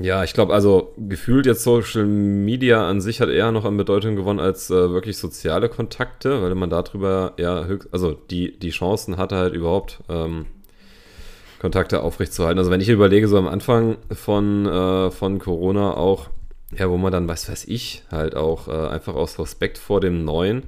ja, 0.00 0.24
ich 0.24 0.32
glaube, 0.32 0.54
also 0.54 0.94
gefühlt 0.96 1.46
jetzt 1.46 1.64
Social 1.64 2.06
Media 2.06 2.88
an 2.88 3.00
sich 3.00 3.20
hat 3.20 3.28
eher 3.28 3.50
noch 3.52 3.64
an 3.64 3.76
Bedeutung 3.76 4.16
gewonnen 4.16 4.40
als 4.40 4.70
äh, 4.70 4.90
wirklich 4.90 5.18
soziale 5.18 5.68
Kontakte, 5.68 6.42
weil 6.42 6.54
man 6.54 6.70
darüber 6.70 7.34
ja 7.38 7.64
höchst, 7.64 7.88
also 7.92 8.12
die, 8.12 8.58
die 8.58 8.70
Chancen 8.70 9.16
hatte 9.16 9.36
halt 9.36 9.54
überhaupt 9.54 10.02
ähm, 10.08 10.46
Kontakte 11.58 12.02
aufrechtzuerhalten. 12.02 12.58
Also 12.58 12.70
wenn 12.70 12.80
ich 12.80 12.88
überlege, 12.88 13.28
so 13.28 13.38
am 13.38 13.48
Anfang 13.48 13.98
von, 14.12 14.66
äh, 14.66 15.10
von 15.10 15.38
Corona 15.38 15.94
auch, 15.96 16.28
ja, 16.76 16.88
wo 16.88 16.96
man 16.96 17.12
dann, 17.12 17.28
was 17.28 17.48
weiß 17.48 17.64
ich, 17.66 18.04
halt 18.10 18.36
auch 18.36 18.68
äh, 18.68 18.88
einfach 18.88 19.14
aus 19.14 19.38
Respekt 19.38 19.78
vor 19.78 20.00
dem 20.00 20.24
Neuen 20.24 20.64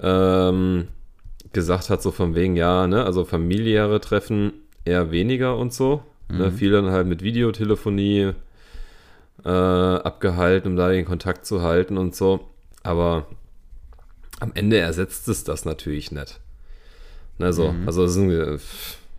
ähm, 0.00 0.88
gesagt 1.52 1.90
hat, 1.90 2.02
so 2.02 2.10
von 2.10 2.34
wegen, 2.34 2.56
ja, 2.56 2.86
ne, 2.86 3.04
also 3.04 3.24
familiäre 3.24 4.00
Treffen 4.00 4.52
eher 4.84 5.10
weniger 5.10 5.56
und 5.56 5.72
so. 5.72 6.02
Ne, 6.30 6.36
mhm. 6.36 6.42
Ne, 6.44 6.52
viel 6.52 6.70
dann 6.70 6.90
halt 6.90 7.06
mit 7.06 7.22
Videotelefonie 7.22 8.32
äh, 9.44 9.48
abgehalten, 9.48 10.72
um 10.72 10.76
da 10.76 10.88
den 10.88 11.04
Kontakt 11.04 11.46
zu 11.46 11.62
halten 11.62 11.98
und 11.98 12.14
so. 12.14 12.40
Aber 12.82 13.26
am 14.38 14.52
Ende 14.54 14.78
ersetzt 14.78 15.28
es 15.28 15.44
das 15.44 15.64
natürlich 15.64 16.12
nicht. 16.12 16.40
Ne, 17.38 17.52
so. 17.52 17.72
Mhm. 17.72 17.86
Also, 17.86 18.04
ein, 18.04 18.60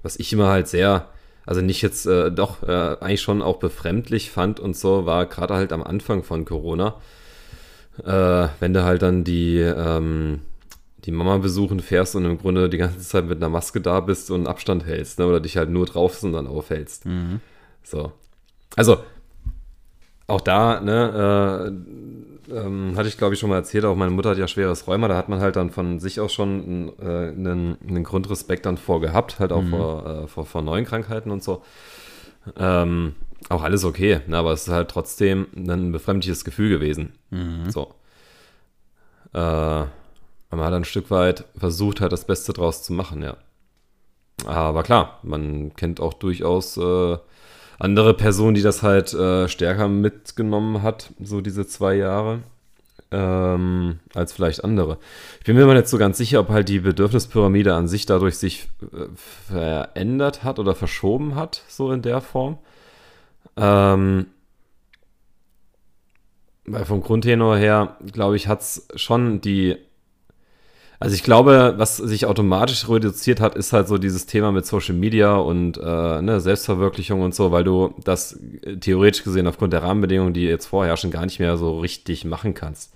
was 0.03 0.17
ich 0.17 0.33
immer 0.33 0.47
halt 0.47 0.67
sehr, 0.67 1.07
also 1.45 1.61
nicht 1.61 1.81
jetzt, 1.81 2.05
äh, 2.05 2.31
doch 2.31 2.63
äh, 2.63 2.97
eigentlich 2.99 3.21
schon 3.21 3.41
auch 3.41 3.57
befremdlich 3.57 4.31
fand 4.31 4.59
und 4.59 4.75
so, 4.75 5.05
war 5.05 5.25
gerade 5.25 5.55
halt 5.55 5.73
am 5.73 5.83
Anfang 5.83 6.23
von 6.23 6.45
Corona, 6.45 6.95
äh, 8.03 8.47
wenn 8.59 8.73
du 8.73 8.83
halt 8.83 9.01
dann 9.01 9.23
die, 9.23 9.57
ähm, 9.57 10.41
die 11.05 11.11
Mama 11.11 11.37
besuchen 11.37 11.79
fährst 11.79 12.15
und 12.15 12.25
im 12.25 12.37
Grunde 12.37 12.69
die 12.69 12.77
ganze 12.77 12.99
Zeit 12.99 13.25
mit 13.25 13.37
einer 13.37 13.49
Maske 13.49 13.81
da 13.81 13.99
bist 13.99 14.29
und 14.31 14.47
Abstand 14.47 14.85
hältst, 14.85 15.19
ne? 15.19 15.25
oder 15.25 15.39
dich 15.39 15.57
halt 15.57 15.69
nur 15.69 15.85
draußen 15.85 16.31
dann 16.31 16.47
aufhältst. 16.47 17.05
Mhm. 17.05 17.39
So. 17.83 18.11
Also, 18.75 18.99
auch 20.27 20.41
da, 20.41 20.79
ne, 20.79 21.73
äh, 22.49 22.55
ähm, 22.55 22.93
hatte 22.95 23.07
ich 23.07 23.17
glaube 23.17 23.33
ich 23.33 23.39
schon 23.39 23.49
mal 23.49 23.57
erzählt, 23.57 23.85
auch 23.85 23.95
meine 23.95 24.11
Mutter 24.11 24.31
hat 24.31 24.37
ja 24.37 24.47
schweres 24.47 24.87
Rheuma, 24.87 25.07
da 25.07 25.17
hat 25.17 25.29
man 25.29 25.41
halt 25.41 25.55
dann 25.55 25.71
von 25.71 25.99
sich 25.99 26.19
aus 26.19 26.33
schon 26.33 26.93
äh, 26.99 27.03
einen, 27.03 27.77
einen 27.87 28.03
Grundrespekt 28.03 28.65
dann 28.65 28.77
vor 28.77 29.01
gehabt, 29.01 29.39
halt 29.39 29.51
auch 29.51 29.61
mhm. 29.61 29.69
vor, 29.71 30.05
äh, 30.05 30.27
vor, 30.27 30.45
vor, 30.45 30.61
neuen 30.61 30.85
Krankheiten 30.85 31.31
und 31.31 31.43
so. 31.43 31.63
Ähm, 32.57 33.15
auch 33.49 33.63
alles 33.63 33.83
okay, 33.83 34.21
ne, 34.27 34.37
aber 34.37 34.53
es 34.53 34.67
ist 34.67 34.73
halt 34.73 34.89
trotzdem 34.89 35.47
ein 35.55 35.91
befremdliches 35.91 36.45
Gefühl 36.45 36.69
gewesen. 36.69 37.13
Mhm. 37.29 37.69
So. 37.69 37.93
Äh, 39.33 39.85
man 40.51 40.65
hat 40.65 40.73
ein 40.73 40.85
Stück 40.85 41.09
weit 41.11 41.45
versucht, 41.57 42.01
halt 42.01 42.11
das 42.11 42.25
Beste 42.25 42.53
draus 42.53 42.83
zu 42.83 42.93
machen, 42.93 43.23
ja. 43.23 43.37
Aber 44.45 44.83
klar, 44.83 45.19
man 45.23 45.73
kennt 45.75 45.99
auch 45.99 46.13
durchaus 46.13 46.77
äh, 46.77 47.17
andere 47.79 48.13
Personen, 48.13 48.55
die 48.55 48.61
das 48.61 48.83
halt 48.83 49.13
äh, 49.13 49.47
stärker 49.47 49.87
mitgenommen 49.87 50.81
hat, 50.81 51.11
so 51.21 51.41
diese 51.41 51.65
zwei 51.67 51.95
Jahre, 51.95 52.39
ähm, 53.11 53.99
als 54.13 54.33
vielleicht 54.33 54.63
andere. 54.63 54.97
Ich 55.39 55.45
bin 55.45 55.55
mir 55.55 55.63
immer 55.63 55.73
nicht 55.73 55.87
so 55.87 55.97
ganz 55.97 56.17
sicher, 56.17 56.39
ob 56.39 56.49
halt 56.49 56.69
die 56.69 56.79
Bedürfnispyramide 56.79 57.73
an 57.73 57.87
sich 57.87 58.05
dadurch 58.05 58.37
sich 58.37 58.67
äh, 58.81 59.07
verändert 59.15 60.43
hat 60.43 60.59
oder 60.59 60.75
verschoben 60.75 61.35
hat, 61.35 61.63
so 61.67 61.91
in 61.91 62.01
der 62.01 62.21
Form. 62.21 62.57
Ähm, 63.57 64.27
weil 66.65 66.85
vom 66.85 67.01
Grundtenor 67.01 67.57
her, 67.57 67.97
glaube 68.11 68.35
ich, 68.35 68.47
hat 68.47 68.61
es 68.61 68.87
schon 68.95 69.41
die 69.41 69.77
also 71.01 71.15
ich 71.15 71.23
glaube, 71.23 71.73
was 71.77 71.97
sich 71.97 72.27
automatisch 72.27 72.87
reduziert 72.87 73.39
hat, 73.39 73.55
ist 73.55 73.73
halt 73.73 73.87
so 73.87 73.97
dieses 73.97 74.27
Thema 74.27 74.51
mit 74.51 74.67
Social 74.67 74.93
Media 74.93 75.35
und 75.35 75.77
äh, 75.77 76.21
ne, 76.21 76.39
Selbstverwirklichung 76.39 77.21
und 77.21 77.33
so, 77.33 77.51
weil 77.51 77.63
du 77.63 77.95
das 78.03 78.39
äh, 78.61 78.77
theoretisch 78.77 79.23
gesehen 79.23 79.47
aufgrund 79.47 79.73
der 79.73 79.81
Rahmenbedingungen, 79.81 80.35
die 80.35 80.43
jetzt 80.43 80.67
vorherrschen, 80.67 81.09
gar 81.09 81.25
nicht 81.25 81.39
mehr 81.39 81.57
so 81.57 81.79
richtig 81.79 82.23
machen 82.23 82.53
kannst. 82.53 82.93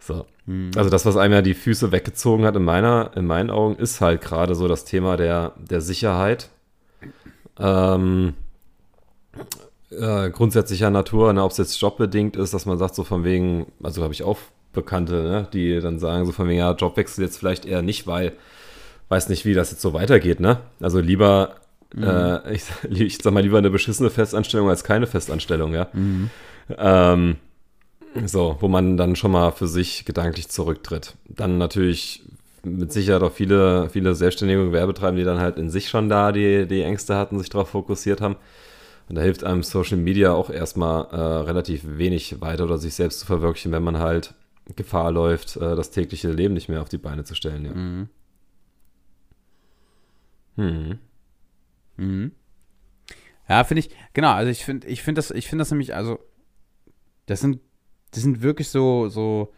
So. 0.00 0.26
Hm. 0.46 0.72
Also 0.74 0.90
das, 0.90 1.06
was 1.06 1.16
einem 1.16 1.34
ja 1.34 1.42
die 1.42 1.54
Füße 1.54 1.92
weggezogen 1.92 2.44
hat 2.46 2.56
in 2.56 2.64
meiner, 2.64 3.12
in 3.14 3.26
meinen 3.26 3.50
Augen, 3.50 3.76
ist 3.76 4.00
halt 4.00 4.20
gerade 4.20 4.56
so 4.56 4.66
das 4.66 4.84
Thema 4.84 5.16
der, 5.16 5.52
der 5.56 5.82
Sicherheit. 5.82 6.48
Ähm, 7.60 8.34
äh, 9.90 10.30
grundsätzlicher 10.30 10.90
Natur, 10.90 11.32
ne, 11.32 11.44
ob 11.44 11.52
es 11.52 11.58
jetzt 11.58 11.80
jobbedingt 11.80 12.34
ist, 12.34 12.54
dass 12.54 12.66
man 12.66 12.76
sagt, 12.76 12.96
so 12.96 13.04
von 13.04 13.22
wegen, 13.22 13.66
also 13.84 14.02
habe 14.02 14.12
ich 14.12 14.24
auch 14.24 14.38
Bekannte, 14.74 15.22
ne, 15.22 15.48
die 15.52 15.80
dann 15.80 15.98
sagen 15.98 16.26
so 16.26 16.32
von 16.32 16.48
wegen, 16.48 16.58
ja, 16.58 16.72
Jobwechsel 16.72 17.24
jetzt 17.24 17.38
vielleicht 17.38 17.64
eher 17.64 17.82
nicht, 17.82 18.06
weil 18.06 18.32
weiß 19.08 19.28
nicht, 19.28 19.44
wie 19.44 19.54
das 19.54 19.70
jetzt 19.70 19.82
so 19.82 19.92
weitergeht, 19.92 20.40
ne? 20.40 20.58
Also 20.80 21.00
lieber, 21.00 21.56
mhm. 21.94 22.04
äh, 22.04 22.52
ich, 22.54 22.64
ich, 22.90 23.18
sag 23.22 23.32
mal, 23.32 23.42
lieber 23.42 23.58
eine 23.58 23.70
beschissene 23.70 24.10
Festanstellung 24.10 24.68
als 24.68 24.84
keine 24.84 25.06
Festanstellung, 25.06 25.74
ja. 25.74 25.88
Mhm. 25.92 26.30
Ähm, 26.76 27.36
so, 28.24 28.56
wo 28.60 28.68
man 28.68 28.96
dann 28.96 29.16
schon 29.16 29.32
mal 29.32 29.50
für 29.50 29.66
sich 29.66 30.04
gedanklich 30.04 30.48
zurücktritt. 30.48 31.14
Dann 31.28 31.58
natürlich 31.58 32.22
mit 32.62 32.92
Sicherheit 32.92 33.22
auch 33.22 33.32
viele, 33.32 33.90
viele 33.90 34.14
selbstständige 34.14 34.64
Gewerbetreibende, 34.66 35.22
die 35.22 35.26
dann 35.26 35.40
halt 35.40 35.58
in 35.58 35.68
sich 35.68 35.88
schon 35.88 36.08
da 36.08 36.32
die, 36.32 36.66
die 36.66 36.82
Ängste 36.82 37.16
hatten, 37.16 37.38
sich 37.38 37.50
darauf 37.50 37.68
fokussiert 37.70 38.20
haben. 38.20 38.36
Und 39.08 39.16
da 39.16 39.22
hilft 39.22 39.44
einem 39.44 39.62
Social 39.62 39.98
Media 39.98 40.32
auch 40.32 40.48
erstmal 40.48 41.06
äh, 41.10 41.16
relativ 41.16 41.82
wenig 41.84 42.40
weiter 42.40 42.64
oder 42.64 42.78
sich 42.78 42.94
selbst 42.94 43.20
zu 43.20 43.26
verwirklichen, 43.26 43.72
wenn 43.72 43.82
man 43.82 43.98
halt 43.98 44.32
Gefahr 44.76 45.12
läuft, 45.12 45.56
äh, 45.56 45.76
das 45.76 45.90
tägliche 45.90 46.30
Leben 46.30 46.54
nicht 46.54 46.68
mehr 46.68 46.82
auf 46.82 46.88
die 46.88 46.98
Beine 46.98 47.24
zu 47.24 47.34
stellen. 47.34 47.64
Ja. 47.64 47.74
Mhm. 47.74 48.08
Hm. 50.56 50.98
Mhm. 51.96 52.32
Ja, 53.48 53.64
finde 53.64 53.80
ich, 53.80 53.90
genau, 54.14 54.32
also 54.32 54.50
ich 54.50 54.64
finde, 54.64 54.86
ich 54.86 55.02
finde 55.02 55.18
das, 55.18 55.30
ich 55.30 55.48
finde 55.48 55.62
das 55.62 55.70
nämlich, 55.70 55.94
also, 55.94 56.18
das 57.26 57.40
sind, 57.40 57.60
das 58.12 58.22
sind 58.22 58.40
wirklich 58.42 58.68
so, 58.68 59.08
so, 59.08 59.52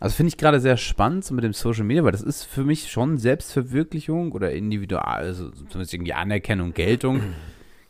also 0.00 0.16
finde 0.16 0.28
ich 0.28 0.38
gerade 0.38 0.60
sehr 0.60 0.76
spannend 0.76 1.24
so 1.24 1.34
mit 1.34 1.44
dem 1.44 1.52
Social 1.52 1.84
Media, 1.84 2.04
weil 2.04 2.12
das 2.12 2.22
ist 2.22 2.44
für 2.44 2.64
mich 2.64 2.90
schon 2.90 3.18
Selbstverwirklichung 3.18 4.32
oder 4.32 4.52
individual, 4.52 5.02
also 5.02 5.50
zumindest 5.50 5.94
irgendwie 5.94 6.12
Anerkennung, 6.14 6.72
Geltung. 6.74 7.22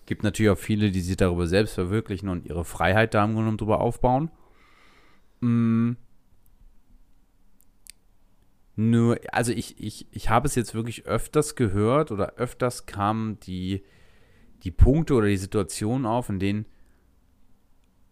Gibt 0.07 0.23
natürlich 0.23 0.51
auch 0.51 0.59
viele, 0.59 0.91
die 0.91 1.01
sich 1.01 1.17
darüber 1.17 1.47
selbst 1.47 1.75
verwirklichen 1.75 2.29
und 2.29 2.47
ihre 2.47 2.65
Freiheit 2.65 3.15
da 3.15 3.25
im 3.25 3.35
Grunde 3.35 3.57
drüber 3.57 3.81
aufbauen. 3.81 4.31
Mm. 5.45 5.97
Nur, 8.77 9.21
also 9.31 9.53
ich, 9.53 9.79
ich, 9.79 10.09
ich 10.11 10.31
habe 10.31 10.49
es 10.49 10.57
jetzt 10.57 10.75
wirklich 10.75 11.07
öfters 11.07 11.55
gehört 11.55 12.11
oder 12.11 12.35
öfters 12.37 12.87
kamen 12.87 13.39
die, 13.41 13.85
die 14.65 14.73
Punkte 14.73 15.15
oder 15.15 15.29
die 15.29 15.37
Situationen 15.37 16.07
auf, 16.07 16.29
in 16.29 16.41
denen 16.41 16.67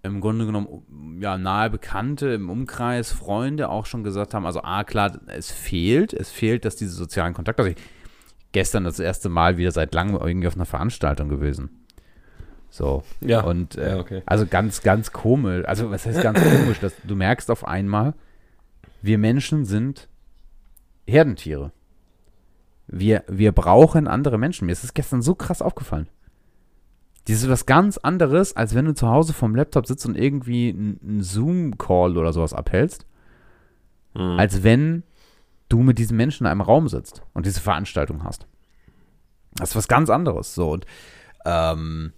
im 0.04 0.20
Grunde 0.20 0.46
genommen 0.46 1.20
ja 1.20 1.38
nahe 1.38 1.70
Bekannte 1.70 2.28
im 2.28 2.48
Umkreis, 2.48 3.10
Freunde 3.10 3.70
auch 3.70 3.86
schon 3.86 4.04
gesagt 4.04 4.34
haben, 4.34 4.46
also 4.46 4.62
ah 4.62 4.84
klar, 4.84 5.20
es 5.26 5.50
fehlt, 5.50 6.12
es 6.12 6.30
fehlt, 6.30 6.64
dass 6.64 6.76
diese 6.76 6.92
sozialen 6.92 7.34
Kontakte, 7.34 7.62
also 7.62 7.72
ich, 7.72 7.82
gestern 8.52 8.84
das 8.84 9.00
erste 9.00 9.28
Mal 9.28 9.56
wieder 9.56 9.72
seit 9.72 9.94
langem 9.94 10.16
irgendwie 10.16 10.48
auf 10.48 10.54
einer 10.54 10.66
Veranstaltung 10.66 11.28
gewesen. 11.28 11.81
So. 12.72 13.04
Ja. 13.20 13.42
Und 13.42 13.76
äh, 13.76 13.90
ja, 13.90 14.00
okay. 14.00 14.22
also 14.24 14.46
ganz, 14.46 14.80
ganz 14.80 15.12
komisch. 15.12 15.62
Also, 15.66 15.90
was 15.90 16.06
heißt 16.06 16.22
ganz 16.22 16.40
komisch? 16.42 16.80
Dass 16.80 16.94
du 17.04 17.14
merkst 17.14 17.50
auf 17.50 17.66
einmal, 17.68 18.14
wir 19.02 19.18
Menschen 19.18 19.66
sind 19.66 20.08
Herdentiere. 21.06 21.70
Wir, 22.86 23.24
wir 23.28 23.52
brauchen 23.52 24.08
andere 24.08 24.38
Menschen. 24.38 24.64
Mir 24.66 24.72
ist 24.72 24.84
das 24.84 24.94
gestern 24.94 25.20
so 25.20 25.34
krass 25.34 25.60
aufgefallen. 25.60 26.08
Das 27.26 27.36
ist 27.36 27.48
was 27.50 27.66
ganz 27.66 27.98
anderes, 27.98 28.56
als 28.56 28.74
wenn 28.74 28.86
du 28.86 28.94
zu 28.94 29.06
Hause 29.06 29.34
vom 29.34 29.54
Laptop 29.54 29.86
sitzt 29.86 30.06
und 30.06 30.16
irgendwie 30.16 30.70
einen 30.70 31.20
Zoom-Call 31.20 32.16
oder 32.16 32.32
sowas 32.32 32.54
abhältst. 32.54 33.04
Mhm. 34.14 34.38
Als 34.38 34.62
wenn 34.62 35.02
du 35.68 35.80
mit 35.80 35.98
diesen 35.98 36.16
Menschen 36.16 36.46
in 36.46 36.50
einem 36.50 36.62
Raum 36.62 36.88
sitzt 36.88 37.22
und 37.34 37.44
diese 37.44 37.60
Veranstaltung 37.60 38.24
hast. 38.24 38.46
Das 39.56 39.70
ist 39.70 39.76
was 39.76 39.88
ganz 39.88 40.08
anderes. 40.08 40.54
So, 40.54 40.70
und 40.70 40.86
ähm, 41.44 42.14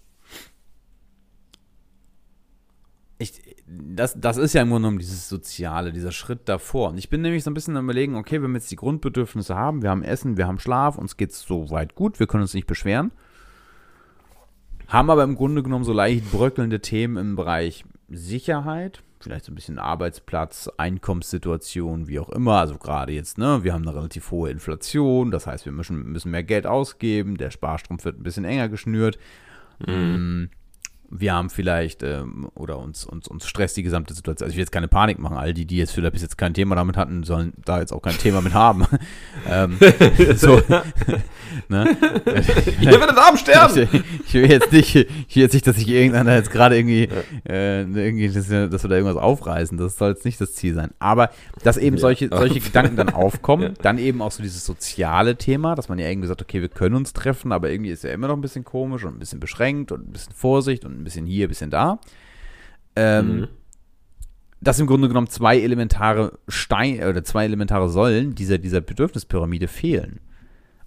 ich, 3.19 3.41
das, 3.67 4.19
das 4.19 4.37
ist 4.37 4.55
ja 4.55 4.63
im 4.63 4.69
Grunde 4.69 4.87
genommen 4.89 4.99
dieses 4.99 5.29
Soziale, 5.29 5.93
dieser 5.93 6.13
Schritt 6.13 6.49
davor. 6.49 6.91
Und 6.91 6.99
ich 6.99 7.09
bin 7.09 7.23
nämlich 7.23 7.45
so 7.45 7.51
ein 7.51 7.55
bisschen 7.55 7.77
am 7.77 7.85
überlegen, 7.85 8.17
okay, 8.17 8.43
wenn 8.43 8.51
wir 8.51 8.59
jetzt 8.59 8.71
die 8.71 8.77
Grundbedürfnisse 8.77 9.55
haben, 9.55 9.83
wir 9.83 9.91
haben 9.91 10.03
Essen, 10.03 10.37
wir 10.37 10.47
haben 10.47 10.59
Schlaf, 10.59 10.99
uns 10.99 11.17
geht 11.17 11.31
es 11.31 11.43
so 11.43 11.71
weit 11.71 11.95
gut, 11.95 12.19
wir 12.19 12.27
können 12.27 12.43
uns 12.43 12.55
nicht 12.55 12.67
beschweren, 12.67 13.13
haben 14.89 15.11
aber 15.11 15.23
im 15.23 15.37
Grunde 15.37 15.63
genommen 15.63 15.85
so 15.85 15.93
leicht 15.93 16.31
bröckelnde 16.33 16.81
Themen 16.81 17.17
im 17.17 17.37
Bereich 17.37 17.85
Sicherheit, 18.09 19.03
vielleicht 19.21 19.45
so 19.45 19.53
ein 19.53 19.55
bisschen 19.55 19.79
Arbeitsplatz, 19.79 20.69
Einkommenssituation, 20.77 22.09
wie 22.09 22.19
auch 22.19 22.29
immer. 22.31 22.59
Also 22.59 22.77
gerade 22.77 23.13
jetzt, 23.13 23.39
ne, 23.39 23.63
wir 23.63 23.73
haben 23.73 23.87
eine 23.87 23.97
relativ 23.97 24.31
hohe 24.33 24.51
Inflation, 24.51 25.31
das 25.31 25.47
heißt, 25.47 25.65
wir 25.65 25.73
müssen, 25.73 26.13
müssen 26.13 26.31
mehr 26.31 26.45
Geld 26.45 26.67
ausgeben, 26.67 27.37
der 27.37 27.51
Sparstrumpf 27.51 28.05
wird 28.05 28.19
ein 28.19 28.25
bisschen 28.25 28.45
enger 28.45 28.69
geschnürt. 28.69 29.19
Mhm. 29.87 30.51
Wir 31.11 31.35
haben 31.35 31.51
vielleicht 31.51 32.03
ähm, 32.03 32.49
oder 32.55 32.79
uns, 32.79 33.05
uns, 33.05 33.29
uns 33.29 33.47
stresst 33.47 33.77
die 33.77 33.83
gesamte 33.83 34.15
Situation. 34.15 34.47
Also 34.47 34.53
ich 34.53 34.57
will 34.57 34.63
jetzt 34.63 34.73
keine 34.73 34.89
Panik 34.89 35.19
machen. 35.19 35.37
All 35.37 35.55
die, 35.55 35.67
die 35.67 35.77
jetzt 35.77 35.93
vielleicht 35.93 36.13
bis 36.13 36.23
jetzt 36.23 36.39
kein 36.39 36.55
Thema 36.55 36.75
damit 36.75 36.97
hatten, 36.97 37.23
sollen 37.23 37.53
da 37.65 37.81
jetzt 37.81 37.93
auch 37.93 38.03
kein 38.03 38.19
Thema 38.19 38.41
mit 38.41 38.55
haben. 38.55 38.87
ähm, 39.49 39.79
so, 40.37 40.61
ne? 41.69 41.97
Hier 42.81 43.01
wird 43.01 43.15
Arm 43.25 43.37
sterben! 43.37 43.89
Ich, 43.93 44.27
ich, 44.27 44.35
will 44.35 44.51
jetzt 44.51 44.73
nicht, 44.73 44.95
ich 44.95 45.37
will 45.37 45.43
jetzt 45.43 45.53
nicht, 45.53 45.67
dass 45.67 45.77
sich 45.77 45.89
irgendeiner 45.89 46.35
jetzt 46.35 46.51
gerade 46.51 46.77
irgendwie, 46.77 47.09
äh, 47.49 47.83
irgendwie 47.83 48.29
dass, 48.29 48.51
wir 48.51 48.69
da 48.69 48.79
irgendwas 48.79 49.17
aufreißen. 49.17 49.79
Das 49.79 49.97
soll 49.97 50.11
jetzt 50.11 50.25
nicht 50.25 50.41
das 50.41 50.55
Ziel 50.55 50.75
sein. 50.75 50.91
Aber 50.99 51.31
dass 51.63 51.77
eben 51.77 51.99
solche, 51.99 52.29
solche 52.29 52.61
Gedanken 52.61 52.97
dann 52.97 53.09
aufkommen, 53.15 53.75
dann 53.83 53.99
eben 53.99 54.23
auch 54.23 54.33
so 54.33 54.43
dieses 54.43 54.65
soziale 54.65 55.37
Thema, 55.37 55.75
dass 55.75 55.89
man 55.89 55.99
ja 55.99 56.09
irgendwie 56.09 56.29
sagt, 56.29 56.43
okay, 56.43 56.61
wir 56.61 56.69
können 56.69 56.95
uns 56.95 57.13
treffen, 57.13 57.53
aber 57.53 57.71
irgendwie 57.71 57.91
ist 57.91 58.05
ja 58.05 58.11
immer 58.11 58.29
noch 58.29 58.37
ein 58.37 58.43
bisschen 58.43 58.65
komisch 58.65 59.05
und 59.05 59.17
ein 59.17 59.19
bisschen 59.19 59.41
beschränkt 59.41 59.93
und 59.93 60.09
ein 60.09 60.13
bisschen 60.13 60.35
Vorsicht 60.35 60.85
und 60.85 60.99
ein 60.99 61.05
bisschen 61.05 61.27
hier, 61.27 61.47
ein 61.47 61.49
bisschen 61.49 61.71
da. 61.71 61.99
Ähm, 62.97 63.37
mhm. 63.41 63.49
Dass 64.61 64.81
im 64.81 64.87
Grunde 64.87 65.09
genommen 65.09 65.29
zwei 65.29 65.61
elementare 65.61 66.39
Steine 66.49 67.09
oder 67.09 67.23
zwei 67.23 67.45
elementare 67.45 67.89
Säulen 67.91 68.35
dieser, 68.35 68.59
dieser 68.59 68.81
Bedürfnispyramide 68.81 69.69
fehlen. 69.69 70.21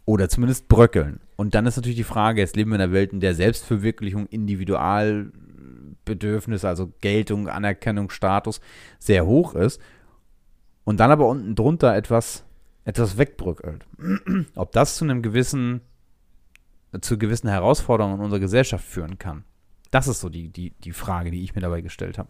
Oder 0.08 0.28
zumindest 0.30 0.70
bröckeln. 0.70 1.20
Und 1.36 1.54
dann 1.54 1.65
ist 1.65 1.76
natürlich 1.76 1.98
die 1.98 2.06
Frage, 2.06 2.39
jetzt 2.39 2.56
leben 2.56 2.72
wir 2.72 2.76
in 2.76 2.82
einer 2.82 2.93
Welt, 2.93 3.12
in 3.12 3.20
der 3.20 3.36
Selbstverwirklichung, 3.36 4.26
Individualbedürfnisse, 4.28 6.65
also 6.65 6.93
Geltung, 7.02 7.50
Anerkennung, 7.50 8.10
Status 8.10 8.62
sehr 9.00 9.26
hoch 9.26 9.54
ist. 9.54 9.82
Und 10.86 11.02
dann 11.02 11.12
aber 11.12 11.28
unten 11.28 11.56
drunter 11.56 11.93
etwas, 11.93 12.46
etwas 12.86 13.17
wegbröckelt. 13.17 13.86
Ob 14.56 14.72
das 14.72 14.96
zu 14.96 15.04
einem 15.04 15.22
gewissen, 15.22 15.82
zu 17.02 17.17
gewissen 17.17 17.50
Herausforderungen 17.50 18.15
in 18.15 18.22
unserer 18.22 18.39
Gesellschaft 18.39 18.86
führen 18.86 19.17
kann. 19.17 19.43
Das 19.91 20.08
ist 20.08 20.22
so 20.22 20.30
die, 20.30 20.48
die, 20.48 20.70
die 20.70 20.93
Frage, 20.93 21.32
die 21.32 21.43
ich 21.43 21.54
mir 21.54 21.62
dabei 21.62 21.82
gestellt 21.82 22.17
habe. 22.17 22.30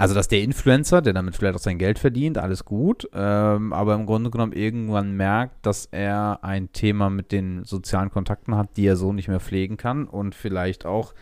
Also, 0.00 0.14
dass 0.14 0.28
der 0.28 0.40
Influencer, 0.40 1.02
der 1.02 1.12
damit 1.12 1.36
vielleicht 1.36 1.56
auch 1.56 1.60
sein 1.60 1.76
Geld 1.76 1.98
verdient, 1.98 2.38
alles 2.38 2.64
gut, 2.64 3.06
ähm, 3.12 3.74
aber 3.74 3.94
im 3.94 4.06
Grunde 4.06 4.30
genommen 4.30 4.52
irgendwann 4.52 5.14
merkt, 5.14 5.66
dass 5.66 5.84
er 5.86 6.38
ein 6.42 6.72
Thema 6.72 7.10
mit 7.10 7.32
den 7.32 7.64
sozialen 7.64 8.10
Kontakten 8.10 8.56
hat, 8.56 8.78
die 8.78 8.86
er 8.86 8.96
so 8.96 9.12
nicht 9.12 9.28
mehr 9.28 9.40
pflegen 9.40 9.76
kann 9.76 10.06
und 10.06 10.34
vielleicht 10.34 10.86
auch 10.86 11.12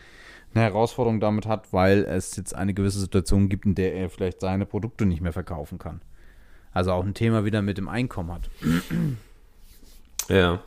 eine 0.53 0.63
Herausforderung 0.63 1.19
damit 1.19 1.45
hat, 1.45 1.73
weil 1.73 2.05
es 2.05 2.37
jetzt 2.37 2.55
eine 2.55 2.73
gewisse 2.73 3.01
Situation 3.01 3.49
gibt, 3.49 3.65
in 3.65 3.75
der 3.75 3.95
er 3.95 4.09
vielleicht 4.09 4.39
seine 4.39 4.65
Produkte 4.65 5.05
nicht 5.05 5.21
mehr 5.21 5.33
verkaufen 5.33 5.77
kann. 5.77 6.01
Also 6.71 6.93
auch 6.93 7.03
ein 7.03 7.13
Thema 7.13 7.43
wieder 7.43 7.61
mit 7.61 7.77
dem 7.77 7.89
Einkommen 7.89 8.31
hat. 8.31 8.49
Ja. 10.29 10.61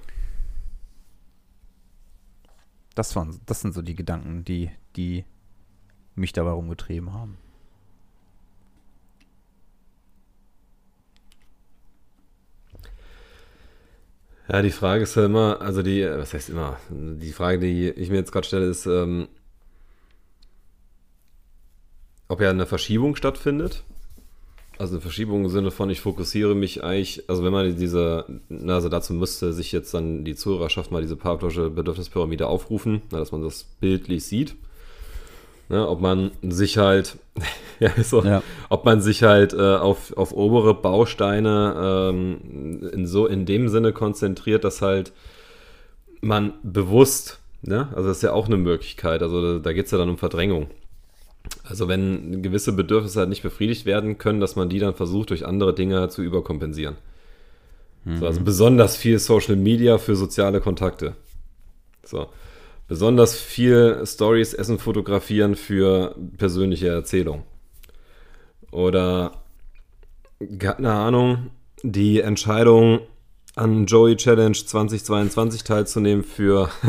Das, 2.95 3.17
waren, 3.17 3.41
das 3.47 3.61
sind 3.61 3.73
so 3.73 3.81
die 3.81 3.95
Gedanken, 3.95 4.45
die, 4.45 4.71
die 4.97 5.25
mich 6.15 6.33
dabei 6.33 6.51
rumgetrieben 6.51 7.15
haben. 7.15 7.39
Ja, 14.53 14.61
die 14.61 14.71
Frage 14.71 15.05
ist 15.05 15.15
ja 15.15 15.25
immer, 15.25 15.63
also 15.63 15.81
die, 15.83 16.05
was 16.05 16.35
heißt 16.35 16.51
immer, 16.51 16.77
die 16.91 17.33
Frage, 17.33 17.59
die 17.59 17.89
ich 17.89 18.11
mir 18.11 18.17
jetzt 18.17 18.33
gerade 18.33 18.47
stelle, 18.47 18.67
ist, 18.67 18.85
ähm, 18.85 19.29
ob 22.29 22.43
ja 22.43 22.51
eine 22.51 22.67
Verschiebung 22.67 23.17
stattfindet. 23.17 23.83
Also 24.77 24.93
eine 24.95 25.01
Verschiebung 25.01 25.45
im 25.45 25.51
Sinne 25.51 25.71
von, 25.71 25.89
ich 25.89 26.03
fokussiere 26.03 26.55
mich 26.55 26.85
eigentlich, 26.85 27.31
also 27.31 27.43
wenn 27.45 27.53
man 27.53 27.77
diese, 27.77 28.27
also 28.67 28.91
dazu 28.91 29.15
müsste 29.15 29.55
sich 29.55 29.73
jetzt 29.73 29.95
dann 29.95 30.23
die 30.23 30.35
Zuhörerschaft 30.35 30.91
mal 30.91 31.01
diese 31.01 31.17
Pavlovsche 31.17 31.71
Bedürfnispyramide 31.71 32.47
aufrufen, 32.47 33.01
dass 33.09 33.33
man 33.33 33.41
das 33.41 33.65
bildlich 33.65 34.27
sieht. 34.27 34.55
Ne, 35.73 35.89
ob 35.89 36.03
man 36.03 36.33
sich 36.43 36.77
halt, 36.77 37.17
ja, 37.81 37.91
so, 38.03 38.23
ja. 38.23 38.43
ob 38.69 38.85
man 38.85 39.01
sich 39.01 39.23
halt 39.23 39.55
äh, 39.55 39.77
auf, 39.77 40.15
auf 40.19 40.35
obere 40.35 40.75
Bausteine 40.75 42.11
ähm, 42.13 42.91
in 42.93 43.07
so 43.07 43.27
in 43.27 43.47
dem 43.47 43.71
Sinne 43.71 43.95
konzentriert, 43.95 44.65
dass 44.65 44.83
halt 44.83 45.13
man 46.21 46.53
bewusst, 46.63 47.41
ne, 47.63 47.89
also 47.97 48.09
das 48.09 48.19
ist 48.19 48.23
ja 48.23 48.35
auch 48.35 48.49
eine 48.49 48.59
Möglichkeit, 48.59 49.23
also 49.23 49.55
da, 49.55 49.59
da 49.61 49.73
geht 49.73 49.87
es 49.87 49.93
ja 49.93 49.97
dann 49.97 50.11
um 50.11 50.19
Verdrängung. 50.19 50.69
Also 51.65 51.89
wenn 51.89 52.43
gewisse 52.43 52.75
Bedürfnisse 52.75 53.21
halt 53.21 53.31
nicht 53.31 53.43
befriedigt 53.43 53.87
werden 53.87 54.19
können, 54.19 54.41
dass 54.41 54.57
man 54.57 54.69
die 54.69 54.79
dann 54.79 54.93
versucht, 54.93 55.31
durch 55.31 55.47
andere 55.47 55.75
Dinge 55.75 56.07
zu 56.11 56.21
überkompensieren. 56.21 56.97
Mhm. 58.05 58.19
So, 58.19 58.27
also 58.27 58.43
besonders 58.43 58.99
viel 58.99 59.19
Social 59.19 59.57
Media 59.57 59.97
für 59.97 60.17
soziale 60.17 60.61
Kontakte. 60.61 61.17
So 62.05 62.29
besonders 62.93 63.35
viel 63.35 64.05
Stories, 64.05 64.53
Essen 64.53 64.79
fotografieren 64.79 65.57
für 65.57 66.15
persönliche 66.37 66.89
Erzählung. 66.89 67.45
Oder, 68.71 69.33
keine 70.59 70.93
Ahnung, 70.93 71.53
die 71.83 72.21
Entscheidung 72.21 73.01
an 73.57 73.87
Joey 73.87 74.17
Challenge 74.17 74.53
2022 74.53 75.65
teilzunehmen 75.65 76.23
für 76.23 76.69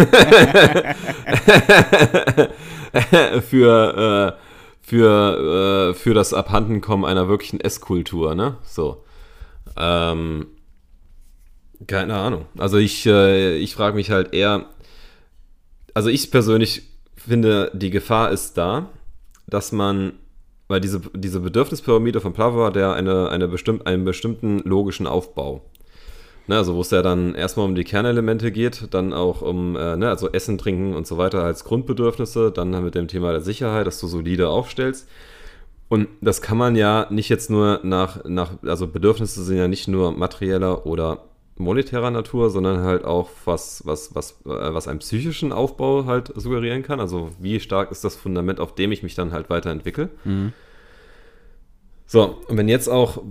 für 3.50 3.96
äh, 3.98 4.34
für 4.82 5.92
äh, 5.92 5.94
für 5.94 6.14
das 6.14 6.34
Abhandenkommen 6.34 7.06
einer 7.06 7.30
wirklichen 7.30 7.62
Esskultur, 7.62 8.36
ne? 8.36 8.58
So. 8.66 9.06
Ähm, 9.78 10.48
keine 11.88 12.16
Ahnung. 12.16 12.46
Also 12.58 12.78
ich, 12.78 13.06
äh, 13.06 13.56
ich 13.56 13.76
frage 13.76 13.96
mich 13.96 14.12
halt 14.12 14.34
eher, 14.34 14.66
also 15.94 16.10
ich 16.10 16.32
persönlich 16.32 16.84
finde, 17.16 17.72
die 17.74 17.90
Gefahr 17.90 18.32
ist 18.32 18.58
da, 18.58 18.90
dass 19.48 19.72
man, 19.72 20.14
weil 20.68 20.82
diese, 20.82 21.02
diese 21.16 21.40
Bedürfnispyramide 21.40 22.22
von 22.22 22.34
Plava 22.34 22.66
hat 22.66 22.76
ja 22.76 22.94
eine, 22.94 23.30
eine 23.30 23.48
bestimm, 23.48 23.82
einen 23.86 24.06
bestimmten 24.06 24.60
logischen 24.60 25.08
Aufbau. 25.08 25.62
Ne, 26.46 26.58
also 26.58 26.76
wo 26.76 26.82
es 26.82 26.92
ja 26.92 27.02
dann 27.02 27.36
erstmal 27.36 27.66
um 27.66 27.74
die 27.74 27.86
Kernelemente 27.86 28.52
geht, 28.52 28.94
dann 28.94 29.14
auch 29.14 29.42
um 29.42 29.78
äh, 29.78 29.96
ne, 29.96 30.10
also 30.10 30.30
Essen, 30.30 30.58
Trinken 30.58 30.94
und 30.94 31.08
so 31.08 31.18
weiter 31.18 31.42
als 31.42 31.64
Grundbedürfnisse, 31.64 32.52
dann 32.52 32.84
mit 32.84 32.96
dem 32.96 33.08
Thema 33.08 33.32
der 33.32 33.40
Sicherheit, 33.40 33.88
dass 33.88 34.02
du 34.02 34.08
solide 34.08 34.50
aufstellst. 34.50 35.08
Und 35.88 36.10
das 36.20 36.42
kann 36.42 36.58
man 36.58 36.76
ja 36.76 37.08
nicht 37.12 37.30
jetzt 37.30 37.50
nur 37.50 37.80
nach, 37.84 38.26
nach 38.26 38.52
also 38.64 38.88
Bedürfnisse 38.88 39.42
sind 39.44 39.58
ja 39.58 39.70
nicht 39.70 39.88
nur 39.88 40.12
materieller 40.12 40.86
oder 40.86 41.20
monetärer 41.58 42.12
Natur, 42.12 42.50
sondern 42.50 42.82
halt 42.82 43.06
auch 43.06 43.30
was, 43.46 43.86
was, 43.86 44.16
was, 44.16 44.42
äh, 44.46 44.74
was 44.74 44.88
einen 44.88 45.00
psychischen 45.00 45.52
Aufbau 45.52 46.06
halt 46.06 46.32
suggerieren 46.36 46.84
kann. 46.84 47.00
Also 47.00 47.30
wie 47.40 47.60
stark 47.60 47.92
ist 47.92 48.04
das 48.04 48.16
Fundament, 48.16 48.60
auf 48.60 48.76
dem 48.76 48.92
ich 48.92 49.04
mich 49.04 49.16
dann 49.16 49.32
halt 49.32 49.50
weiterentwickle. 49.50 50.10
Mhm. 50.24 50.54
So, 52.06 52.38
und 52.48 52.58
wenn 52.58 52.68
jetzt 52.68 52.88
auch 52.88 53.22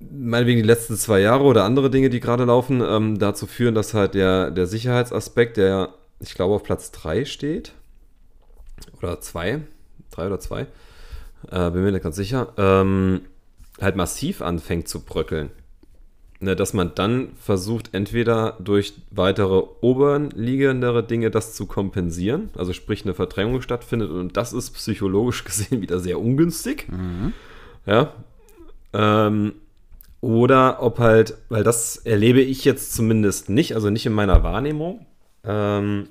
meinetwegen 0.00 0.60
die 0.60 0.66
letzten 0.66 0.96
zwei 0.96 1.20
Jahre 1.20 1.44
oder 1.44 1.64
andere 1.64 1.90
Dinge, 1.90 2.10
die 2.10 2.20
gerade 2.20 2.44
laufen, 2.44 2.82
ähm, 2.86 3.18
dazu 3.18 3.46
führen, 3.46 3.74
dass 3.74 3.94
halt 3.94 4.14
der, 4.14 4.50
der 4.50 4.66
Sicherheitsaspekt, 4.66 5.56
der 5.56 5.94
ich 6.20 6.34
glaube 6.34 6.54
auf 6.54 6.62
Platz 6.62 6.90
3 6.92 7.24
steht, 7.24 7.72
oder 8.98 9.20
2, 9.20 9.62
3 10.10 10.26
oder 10.26 10.40
2, 10.40 10.66
äh, 11.50 11.70
bin 11.70 11.82
mir 11.82 11.92
nicht 11.92 12.02
ganz 12.02 12.16
sicher, 12.16 12.52
ähm, 12.58 13.22
halt 13.80 13.96
massiv 13.96 14.42
anfängt 14.42 14.88
zu 14.88 15.04
bröckeln 15.04 15.50
ne, 16.44 16.54
dass 16.54 16.74
man 16.74 16.92
dann 16.94 17.30
versucht, 17.40 17.90
entweder 17.92 18.56
durch 18.60 18.94
weitere 19.10 19.62
oberliegendere 19.80 21.02
Dinge 21.02 21.30
das 21.30 21.54
zu 21.54 21.66
kompensieren, 21.66 22.50
also 22.56 22.72
sprich 22.72 23.04
eine 23.04 23.14
Verdrängung 23.14 23.60
stattfindet 23.62 24.10
und 24.10 24.36
das 24.36 24.52
ist 24.52 24.70
psychologisch 24.72 25.44
gesehen 25.44 25.80
wieder 25.80 25.98
sehr 25.98 26.20
ungünstig. 26.20 26.86
Mhm. 26.88 27.32
Ja. 27.86 28.12
Ähm, 28.92 29.54
oder 30.20 30.82
ob 30.82 31.00
halt, 31.00 31.36
weil 31.48 31.64
das 31.64 31.96
erlebe 31.96 32.40
ich 32.40 32.64
jetzt 32.64 32.94
zumindest 32.94 33.50
nicht, 33.50 33.74
also 33.74 33.90
nicht 33.90 34.06
in 34.06 34.12
meiner 34.12 34.42
Wahrnehmung, 34.42 35.04
ähm, 35.44 36.08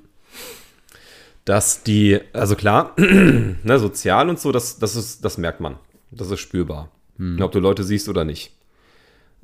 dass 1.46 1.84
die, 1.84 2.20
also 2.32 2.56
klar, 2.56 2.94
ne, 2.98 3.80
sozial 3.80 4.30
und 4.30 4.40
so, 4.40 4.52
das, 4.52 4.80
das, 4.80 4.96
ist, 4.96 5.26
das 5.26 5.38
merkt 5.38 5.62
man. 5.62 5.78
Das 6.12 6.30
ist 6.30 6.40
spürbar. 6.40 6.90
Mhm. 7.18 7.42
Ob 7.42 7.52
du 7.52 7.60
Leute 7.60 7.84
siehst 7.84 8.08
oder 8.08 8.24
nicht. 8.24 8.52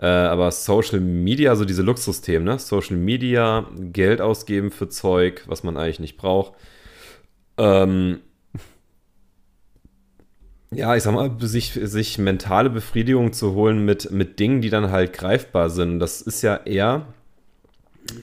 Äh, 0.02 0.06
aber 0.06 0.52
Social 0.52 1.02
Media, 1.02 1.52
also 1.52 1.66
diese 1.66 1.82
Luxusthemen, 1.82 2.46
ne? 2.46 2.58
Social 2.60 2.96
Media, 2.96 3.70
Geld 3.78 4.22
ausgeben 4.22 4.72
für 4.72 4.88
Zeug, 4.88 5.44
was 5.48 5.64
man 5.64 5.76
eigentlich 5.76 6.00
nicht 6.00 6.18
braucht. 6.18 6.54
Ähm, 7.58 8.22
ja, 10.72 10.96
ich 10.96 11.04
sag 11.04 11.14
mal, 11.14 11.36
sich, 11.40 11.74
sich 11.74 12.18
mentale 12.18 12.70
Befriedigung 12.70 13.34
zu 13.34 13.54
holen 13.54 13.84
mit, 13.84 14.12
mit 14.12 14.40
Dingen, 14.40 14.62
die 14.62 14.70
dann 14.70 14.92
halt 14.92 15.14
greifbar 15.14 15.70
sind. 15.70 16.00
Das 16.00 16.22
ist 16.22 16.44
ja 16.44 16.56
eher 16.56 17.08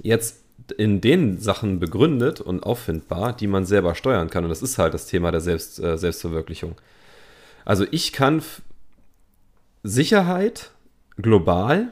jetzt 0.02 0.44
in 0.78 1.00
den 1.00 1.38
Sachen 1.38 1.78
begründet 1.78 2.40
und 2.40 2.62
auffindbar, 2.62 3.34
die 3.34 3.46
man 3.48 3.66
selber 3.66 3.94
steuern 3.94 4.30
kann. 4.30 4.44
Und 4.44 4.50
das 4.50 4.62
ist 4.62 4.78
halt 4.78 4.94
das 4.94 5.06
Thema 5.06 5.30
der 5.30 5.40
Selbst, 5.40 5.78
äh, 5.78 5.98
Selbstverwirklichung. 5.98 6.76
Also 7.64 7.84
ich 7.90 8.12
kann 8.12 8.42
Sicherheit 9.82 10.70
global 11.16 11.88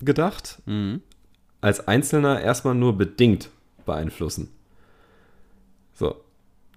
gedacht, 0.00 0.60
mhm. 0.66 1.02
als 1.60 1.86
Einzelner 1.88 2.40
erstmal 2.40 2.74
nur 2.74 2.96
bedingt 2.96 3.50
beeinflussen. 3.84 4.50
So. 5.94 6.16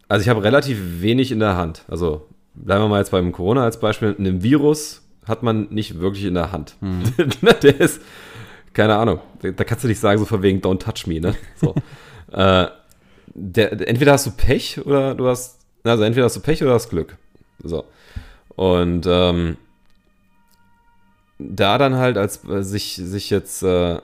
Also 0.07 0.23
ich 0.23 0.29
habe 0.29 0.43
relativ 0.43 1.01
wenig 1.01 1.31
in 1.31 1.39
der 1.39 1.55
Hand. 1.55 1.85
Also 1.87 2.27
bleiben 2.53 2.83
wir 2.83 2.87
mal 2.89 2.99
jetzt 2.99 3.11
beim 3.11 3.31
Corona 3.31 3.63
als 3.63 3.79
Beispiel. 3.79 4.15
Ein 4.17 4.43
Virus 4.43 5.03
hat 5.25 5.43
man 5.43 5.67
nicht 5.69 5.99
wirklich 5.99 6.25
in 6.25 6.33
der 6.33 6.51
Hand. 6.51 6.75
Mhm. 6.81 7.03
der 7.63 7.79
ist, 7.79 8.01
keine 8.73 8.95
Ahnung, 8.95 9.19
da 9.41 9.63
kannst 9.63 9.83
du 9.83 9.87
nicht 9.87 9.99
sagen, 9.99 10.19
so 10.19 10.25
von 10.25 10.41
wegen 10.41 10.59
don't 10.59 10.79
touch 10.79 11.07
me, 11.07 11.19
ne? 11.19 11.35
So. 11.55 11.75
äh, 12.31 12.67
der, 13.33 13.87
entweder 13.87 14.13
hast 14.13 14.25
du 14.25 14.31
Pech 14.31 14.85
oder 14.85 15.15
du 15.15 15.27
hast, 15.27 15.59
also 15.83 16.03
entweder 16.03 16.25
hast 16.25 16.35
du 16.35 16.41
Pech 16.41 16.61
oder 16.63 16.73
hast 16.73 16.89
Glück. 16.89 17.17
So. 17.63 17.85
Und 18.55 19.05
ähm, 19.07 19.57
da 21.49 21.77
dann 21.77 21.95
halt 21.95 22.17
als 22.17 22.43
äh, 22.45 22.63
sich, 22.63 22.95
sich 22.95 23.29
jetzt, 23.29 23.63
äh, 23.63 23.99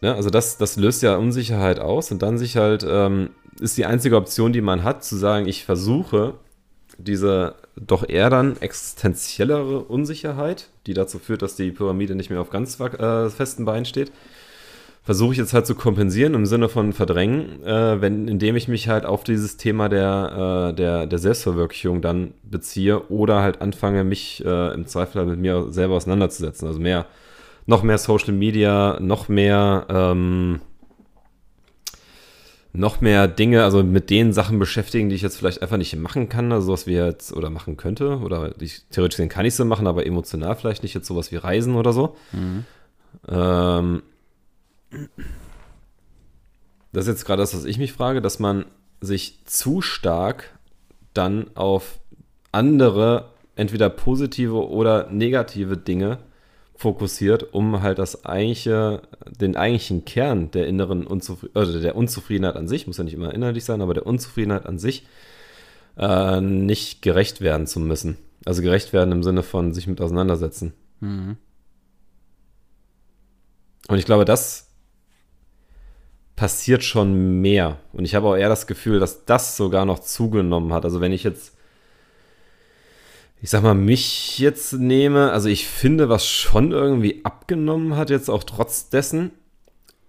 ne, 0.00 0.14
also 0.14 0.30
das, 0.30 0.56
das 0.56 0.76
löst 0.76 1.02
ja 1.02 1.16
Unsicherheit 1.16 1.78
aus 1.78 2.10
und 2.10 2.22
dann 2.22 2.38
sich 2.38 2.56
halt, 2.56 2.84
ähm, 2.88 3.30
ist 3.60 3.76
die 3.76 3.86
einzige 3.86 4.16
Option, 4.16 4.52
die 4.52 4.60
man 4.60 4.82
hat, 4.82 5.04
zu 5.04 5.16
sagen, 5.16 5.46
ich 5.46 5.64
versuche 5.64 6.34
diese 6.98 7.54
doch 7.76 8.08
eher 8.08 8.30
dann 8.30 8.56
existenziellere 8.60 9.80
Unsicherheit, 9.80 10.68
die 10.86 10.94
dazu 10.94 11.18
führt, 11.18 11.42
dass 11.42 11.56
die 11.56 11.72
Pyramide 11.72 12.14
nicht 12.14 12.30
mehr 12.30 12.40
auf 12.40 12.50
ganz 12.50 12.78
äh, 12.78 13.30
festen 13.30 13.64
Beinen 13.64 13.84
steht, 13.84 14.12
versuche 15.04 15.32
ich 15.32 15.38
jetzt 15.38 15.52
halt 15.52 15.66
zu 15.66 15.74
kompensieren 15.74 16.32
im 16.32 16.46
Sinne 16.46 16.70
von 16.70 16.94
verdrängen, 16.94 17.62
äh, 17.62 18.00
wenn, 18.00 18.26
indem 18.26 18.56
ich 18.56 18.68
mich 18.68 18.88
halt 18.88 19.04
auf 19.04 19.22
dieses 19.22 19.58
Thema 19.58 19.90
der, 19.90 20.70
äh, 20.70 20.74
der, 20.74 21.06
der 21.06 21.18
Selbstverwirklichung 21.18 22.00
dann 22.00 22.32
beziehe 22.42 23.00
oder 23.10 23.42
halt 23.42 23.60
anfange, 23.60 24.02
mich 24.02 24.42
äh, 24.44 24.72
im 24.72 24.86
Zweifel 24.86 25.20
halt 25.20 25.28
mit 25.28 25.38
mir 25.38 25.70
selber 25.70 25.96
auseinanderzusetzen. 25.96 26.66
Also 26.66 26.80
mehr, 26.80 27.04
noch 27.66 27.82
mehr 27.82 27.98
Social 27.98 28.32
Media, 28.32 28.98
noch 28.98 29.28
mehr, 29.28 29.86
ähm, 29.90 30.60
noch 32.72 33.02
mehr 33.02 33.28
Dinge, 33.28 33.62
also 33.62 33.82
mit 33.82 34.08
den 34.08 34.32
Sachen 34.32 34.58
beschäftigen, 34.58 35.10
die 35.10 35.16
ich 35.16 35.22
jetzt 35.22 35.36
vielleicht 35.36 35.60
einfach 35.60 35.76
nicht 35.76 35.94
machen 35.96 36.30
kann, 36.30 36.50
also 36.50 36.72
was 36.72 36.86
wir 36.86 37.04
jetzt 37.04 37.30
oder 37.30 37.50
machen 37.50 37.76
könnte, 37.76 38.20
oder 38.20 38.54
ich, 38.58 38.84
theoretisch 38.90 39.18
gesehen 39.18 39.28
kann 39.28 39.44
ich 39.44 39.54
so 39.54 39.66
machen, 39.66 39.86
aber 39.86 40.06
emotional 40.06 40.56
vielleicht 40.56 40.82
nicht 40.82 40.94
jetzt 40.94 41.06
sowas 41.06 41.30
wie 41.30 41.36
Reisen 41.36 41.74
oder 41.74 41.92
so. 41.92 42.16
Mhm. 42.32 42.64
Ähm, 43.28 44.02
das 46.92 47.04
ist 47.04 47.08
jetzt 47.08 47.24
gerade 47.24 47.42
das, 47.42 47.54
was 47.54 47.64
ich 47.64 47.78
mich 47.78 47.92
frage, 47.92 48.20
dass 48.20 48.38
man 48.38 48.66
sich 49.00 49.44
zu 49.44 49.80
stark 49.80 50.58
dann 51.12 51.50
auf 51.56 52.00
andere, 52.52 53.30
entweder 53.56 53.90
positive 53.90 54.68
oder 54.68 55.10
negative 55.10 55.76
Dinge 55.76 56.18
fokussiert, 56.76 57.54
um 57.54 57.82
halt 57.82 57.98
das 57.98 58.24
eigentliche, 58.24 59.02
den 59.40 59.56
eigentlichen 59.56 60.04
Kern 60.04 60.50
der 60.50 60.66
inneren 60.66 61.06
Unzufriedenheit, 61.06 61.56
also 61.56 61.80
der 61.80 61.96
Unzufriedenheit 61.96 62.56
an 62.56 62.68
sich, 62.68 62.86
muss 62.86 62.98
ja 62.98 63.04
nicht 63.04 63.14
immer 63.14 63.32
innerlich 63.32 63.64
sein, 63.64 63.80
aber 63.80 63.94
der 63.94 64.06
Unzufriedenheit 64.06 64.66
an 64.66 64.78
sich 64.78 65.06
äh, 65.96 66.40
nicht 66.40 67.02
gerecht 67.02 67.40
werden 67.40 67.66
zu 67.66 67.80
müssen. 67.80 68.18
Also 68.44 68.62
gerecht 68.62 68.92
werden 68.92 69.12
im 69.12 69.22
Sinne 69.22 69.42
von 69.42 69.72
sich 69.72 69.86
mit 69.86 70.00
auseinandersetzen. 70.00 70.74
Mhm. 71.00 71.36
Und 73.88 73.98
ich 73.98 74.04
glaube, 74.04 74.24
das 74.24 74.73
passiert 76.36 76.82
schon 76.82 77.40
mehr. 77.40 77.78
Und 77.92 78.04
ich 78.04 78.14
habe 78.14 78.26
auch 78.26 78.36
eher 78.36 78.48
das 78.48 78.66
Gefühl, 78.66 78.98
dass 78.98 79.24
das 79.24 79.56
sogar 79.56 79.84
noch 79.84 80.00
zugenommen 80.00 80.72
hat. 80.72 80.84
Also 80.84 81.00
wenn 81.00 81.12
ich 81.12 81.22
jetzt, 81.22 81.56
ich 83.40 83.50
sag 83.50 83.62
mal, 83.62 83.74
mich 83.74 84.38
jetzt 84.38 84.72
nehme, 84.72 85.30
also 85.30 85.48
ich 85.48 85.66
finde, 85.66 86.08
was 86.08 86.26
schon 86.26 86.72
irgendwie 86.72 87.24
abgenommen 87.24 87.96
hat, 87.96 88.10
jetzt 88.10 88.28
auch 88.28 88.44
trotz 88.44 88.88
dessen, 88.88 89.30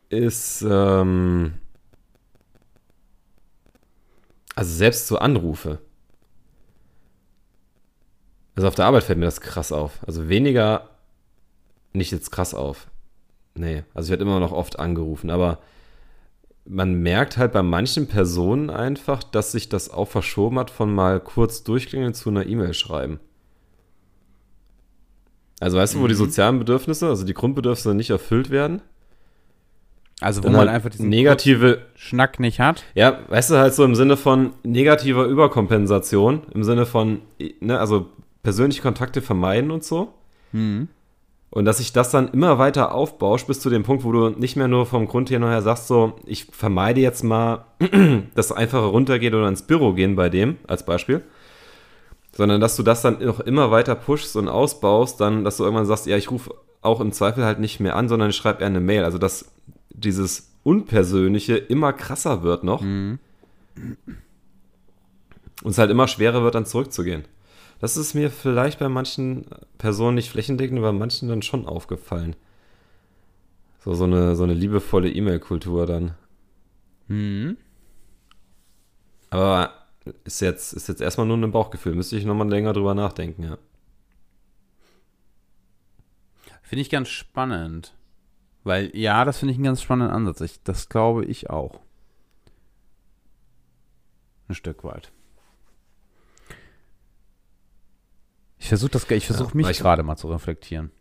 ist, 0.10 0.66
ähm, 0.68 1.56
also 4.56 4.74
selbst 4.74 5.08
so 5.08 5.18
Anrufe. 5.18 5.80
Also 8.56 8.68
auf 8.68 8.76
der 8.76 8.86
Arbeit 8.86 9.04
fällt 9.04 9.20
mir 9.20 9.26
das 9.26 9.42
krass 9.42 9.72
auf. 9.72 10.00
Also 10.08 10.30
weniger, 10.30 10.90
nicht 11.94 12.12
jetzt 12.12 12.32
krass 12.32 12.54
auf. 12.54 12.88
Nee, 13.54 13.84
also 13.94 14.08
ich 14.08 14.10
werde 14.12 14.24
immer 14.24 14.40
noch 14.40 14.52
oft 14.52 14.80
angerufen, 14.80 15.30
aber 15.30 15.60
man 16.68 16.96
merkt 16.96 17.38
halt 17.38 17.54
bei 17.54 17.62
manchen 17.64 18.08
Personen 18.08 18.70
einfach, 18.70 19.24
dass 19.24 19.52
sich 19.52 19.70
das 19.70 19.90
auch 19.90 20.08
verschoben 20.08 20.58
hat 20.60 20.72
von 20.72 20.94
mal 20.94 21.20
kurz 21.20 21.64
durchklingeln 21.64 22.14
zu 22.14 22.30
einer 22.30 22.46
E-Mail 22.48 22.74
schreiben. 22.74 23.20
Also 25.60 25.78
weißt 25.78 25.96
du, 25.96 26.00
wo 26.00 26.08
die 26.08 26.14
Mhm. 26.14 26.20
sozialen 26.20 26.60
Bedürfnisse, 26.60 27.08
also 27.08 27.24
die 27.26 27.34
Grundbedürfnisse 27.34 27.96
nicht 27.96 28.10
erfüllt 28.10 28.50
werden? 28.50 28.82
Also 30.22 30.44
wo 30.44 30.48
man 30.48 30.60
halt 30.62 30.70
einfach 30.70 30.90
diesen 30.90 31.10
negative, 31.10 31.82
Schnack 31.96 32.40
nicht 32.40 32.60
hat. 32.60 32.84
ja, 32.94 33.20
weißt 33.28 33.52
du, 33.52 33.56
halt 33.58 33.74
so 33.74 33.84
im 33.84 33.96
Sinne 33.96 34.16
von 34.18 34.54
negativer 34.64 35.26
Überkompensation, 35.26 36.44
im 36.54 36.64
Sinne 36.64 36.86
von, 36.86 37.22
ne, 37.60 37.80
also 37.80 38.08
persönliche 38.42 38.82
Kontakte 38.82 39.22
vermeiden 39.22 39.72
und 39.72 39.84
so. 39.84 40.14
Mhm. 40.52 40.88
Und 41.56 41.64
dass 41.64 41.78
sich 41.78 41.94
das 41.94 42.12
dann 42.12 42.28
immer 42.28 42.60
weiter 42.60 42.94
aufbauscht 42.94 43.48
bis 43.48 43.62
zu 43.62 43.70
dem 43.70 43.84
Punkt, 43.84 44.04
wo 44.04 44.12
du 44.12 44.28
nicht 44.30 44.58
mehr 44.58 44.68
nur 44.68 44.86
vom 44.86 45.08
Grund 45.08 45.30
her 45.30 45.40
her 45.40 45.62
sagst, 45.62 45.88
so, 45.88 46.20
ich 46.26 46.48
vermeide 46.52 47.00
jetzt 47.00 47.24
mal, 47.24 47.64
dass 48.36 48.52
einfacher 48.52 48.88
runtergeht 48.88 49.34
oder 49.34 49.48
ins 49.48 49.62
Büro 49.62 49.94
gehen 49.94 50.18
bei 50.18 50.28
dem, 50.28 50.58
als 50.68 50.86
Beispiel. 50.86 51.22
Sondern 52.34 52.60
dass 52.60 52.76
du 52.76 52.84
das 52.84 53.02
dann 53.02 53.24
noch 53.24 53.40
immer 53.40 53.72
weiter 53.72 53.96
pushst 53.96 54.36
und 54.36 54.50
ausbaust, 54.50 55.22
dann, 55.22 55.46
dass 55.46 55.56
du 55.56 55.64
irgendwann 55.64 55.86
sagst, 55.86 56.08
ja, 56.08 56.18
ich 56.18 56.30
rufe 56.30 56.54
auch 56.82 57.00
im 57.00 57.14
Zweifel 57.14 57.46
halt 57.46 57.62
nicht 57.62 57.80
mehr 57.80 57.96
an, 57.96 58.10
sondern 58.10 58.32
ich 58.32 58.36
schreibe 58.36 58.60
eher 58.60 58.68
eine 58.68 58.82
Mail. 58.82 59.06
Also 59.06 59.18
dass 59.18 59.50
dieses 59.92 60.52
Unpersönliche 60.64 61.56
immer 61.56 61.94
krasser 61.94 62.44
wird 62.44 62.66
noch 62.66 62.82
Mhm. 62.82 63.18
und 65.64 65.72
es 65.72 65.78
halt 65.78 65.90
immer 65.90 66.10
schwerer 66.10 66.44
wird, 66.44 66.56
dann 66.56 66.66
zurückzugehen. 66.66 67.24
Das 67.86 67.98
ist 67.98 68.16
mir 68.16 68.32
vielleicht 68.32 68.80
bei 68.80 68.90
manchen 68.90 69.46
Personen 69.78 70.16
nicht 70.16 70.32
flächendeckend, 70.32 70.80
aber 70.80 70.92
bei 70.92 70.98
manchen 70.98 71.30
dann 71.30 71.44
schon 71.44 71.68
aufgefallen. 71.68 72.36
So, 73.78 73.94
so 73.94 74.06
eine, 74.06 74.36
so 74.36 74.44
eine 74.44 74.56
liebevolle 74.56 75.08
E-Mail-Kultur 75.08 75.86
dann. 75.86 76.16
Mhm. 77.10 77.58
Aber 79.30 79.72
ist 80.24 80.40
jetzt, 80.42 80.74
ist 80.74 80.88
jetzt 80.88 81.00
erstmal 81.00 81.28
nur 81.28 81.38
ein 81.38 81.52
Bauchgefühl. 81.52 81.94
Müsste 81.94 82.18
ich 82.18 82.26
nochmal 82.26 82.50
länger 82.50 82.74
drüber 82.74 82.96
nachdenken, 82.96 83.44
ja. 83.44 83.60
Finde 86.64 86.82
ich 86.82 86.90
ganz 86.90 87.10
spannend. 87.10 87.94
Weil, 88.64 88.98
ja, 88.98 89.26
das 89.26 89.38
finde 89.38 89.52
ich 89.52 89.58
einen 89.60 89.66
ganz 89.66 89.84
spannenden 89.84 90.16
Ansatz. 90.16 90.42
Ich, 90.42 90.64
das 90.64 90.90
glaube 90.90 91.24
ich 91.24 91.52
auch. 91.52 91.82
Ein 94.48 94.56
Stück 94.56 94.84
weit. 94.84 95.12
Ich 98.60 98.68
versuche 98.70 98.92
das, 98.92 99.10
ich 99.12 99.26
versuche 99.26 99.50
Ja, 99.50 99.56
mich 99.56 99.70
ich- 99.70 99.80
gerade 99.80 100.04
mal 100.04 100.16
zu 100.18 100.28
reflektieren. 100.30 100.92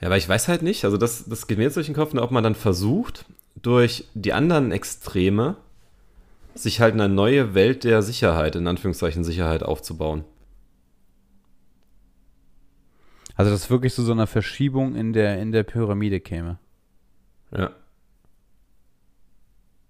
Ja, 0.00 0.06
aber 0.08 0.16
ich 0.16 0.28
weiß 0.28 0.48
halt 0.48 0.62
nicht, 0.62 0.84
also 0.84 0.96
das, 0.96 1.24
das 1.28 1.46
geht 1.46 1.58
mir 1.58 1.64
jetzt 1.64 1.76
durch 1.76 1.86
den 1.86 1.94
Kopf, 1.94 2.12
ne, 2.12 2.22
ob 2.22 2.30
man 2.30 2.44
dann 2.44 2.54
versucht, 2.54 3.24
durch 3.56 4.04
die 4.14 4.32
anderen 4.32 4.70
Extreme 4.70 5.56
sich 6.54 6.80
halt 6.80 6.94
eine 6.94 7.08
neue 7.08 7.54
Welt 7.54 7.84
der 7.84 8.02
Sicherheit, 8.02 8.54
in 8.56 8.66
Anführungszeichen 8.66 9.24
Sicherheit 9.24 9.62
aufzubauen. 9.62 10.24
Also, 13.36 13.50
dass 13.50 13.62
es 13.64 13.70
wirklich 13.70 13.94
zu 13.94 14.02
so 14.02 14.12
einer 14.12 14.26
Verschiebung 14.26 14.96
in 14.96 15.12
der, 15.12 15.40
in 15.40 15.52
der 15.52 15.62
Pyramide 15.62 16.20
käme. 16.20 16.58
Ja. 17.52 17.70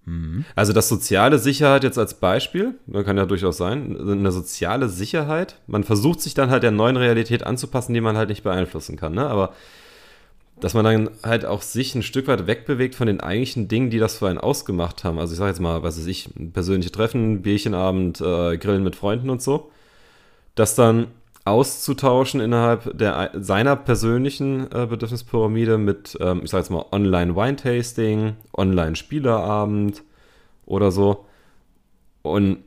Mhm. 0.09 0.45
Also 0.55 0.73
das 0.73 0.89
soziale 0.89 1.37
Sicherheit 1.37 1.83
jetzt 1.83 1.99
als 1.99 2.15
Beispiel, 2.15 2.75
ne, 2.87 3.03
kann 3.03 3.17
ja 3.17 3.25
durchaus 3.25 3.57
sein, 3.57 3.95
eine 3.99 4.31
soziale 4.31 4.89
Sicherheit. 4.89 5.57
Man 5.67 5.83
versucht 5.83 6.21
sich 6.21 6.33
dann 6.33 6.49
halt 6.49 6.63
der 6.63 6.71
neuen 6.71 6.97
Realität 6.97 7.45
anzupassen, 7.45 7.93
die 7.93 8.01
man 8.01 8.17
halt 8.17 8.29
nicht 8.29 8.43
beeinflussen 8.43 8.97
kann. 8.97 9.13
Ne? 9.13 9.27
Aber 9.27 9.53
dass 10.59 10.73
man 10.73 10.83
dann 10.83 11.09
halt 11.23 11.45
auch 11.45 11.61
sich 11.61 11.95
ein 11.95 12.03
Stück 12.03 12.27
weit 12.27 12.47
wegbewegt 12.47 12.95
von 12.95 13.07
den 13.07 13.21
eigentlichen 13.21 13.67
Dingen, 13.67 13.91
die 13.91 13.99
das 13.99 14.17
für 14.17 14.27
einen 14.27 14.39
ausgemacht 14.39 15.03
haben. 15.03 15.19
Also 15.19 15.33
ich 15.33 15.37
sage 15.37 15.51
jetzt 15.51 15.61
mal, 15.61 15.83
was 15.83 15.97
weiß 15.97 16.07
ich, 16.07 16.29
persönliche 16.53 16.91
Treffen, 16.91 17.43
Bierchenabend, 17.43 18.19
äh, 18.19 18.57
Grillen 18.57 18.83
mit 18.83 18.95
Freunden 18.95 19.29
und 19.29 19.41
so. 19.41 19.71
Das 20.55 20.75
dann 20.75 21.07
auszutauschen 21.49 22.39
innerhalb 22.39 22.97
der, 22.97 23.31
seiner 23.33 23.75
persönlichen 23.75 24.71
äh, 24.71 24.85
Bedürfnispyramide 24.87 25.77
mit, 25.77 26.17
ähm, 26.21 26.41
ich 26.43 26.51
sage 26.51 26.61
jetzt 26.61 26.69
mal, 26.69 26.85
Online-Wine-Tasting, 26.91 28.35
Online-Spielerabend 28.55 30.03
oder 30.65 30.91
so. 30.91 31.25
Und 32.21 32.59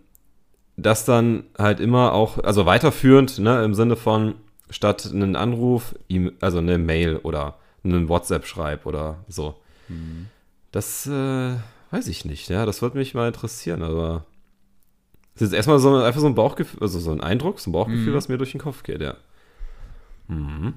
das 0.76 1.04
dann 1.04 1.44
halt 1.58 1.80
immer 1.80 2.12
auch, 2.12 2.38
also 2.38 2.66
weiterführend, 2.66 3.38
ne, 3.38 3.64
im 3.64 3.74
Sinne 3.74 3.96
von, 3.96 4.34
statt 4.70 5.08
einen 5.12 5.36
Anruf, 5.36 5.94
ihm- 6.08 6.32
also 6.40 6.58
eine 6.58 6.78
Mail 6.78 7.16
oder 7.18 7.56
einen 7.84 8.08
WhatsApp-Schreib 8.08 8.86
oder 8.86 9.18
so. 9.28 9.56
Das 10.70 11.06
äh, 11.06 11.54
weiß 11.90 12.08
ich 12.08 12.24
nicht, 12.24 12.48
ja, 12.48 12.64
das 12.64 12.80
würde 12.80 12.96
mich 12.96 13.12
mal 13.14 13.26
interessieren, 13.28 13.82
aber 13.82 14.24
es 15.34 15.42
ist 15.42 15.52
erstmal 15.52 15.78
so 15.78 15.96
einfach 15.96 16.20
so 16.20 16.26
ein 16.26 16.34
Bauchgefühl, 16.34 16.80
also 16.82 16.98
so 17.00 17.10
ein 17.12 17.20
Eindruck, 17.20 17.60
so 17.60 17.70
ein 17.70 17.72
Bauchgefühl, 17.72 18.12
Mhm. 18.12 18.16
was 18.16 18.28
mir 18.28 18.38
durch 18.38 18.52
den 18.52 18.60
Kopf 18.60 18.82
geht, 18.82 19.00
ja. 19.00 19.16
Mhm. 20.28 20.74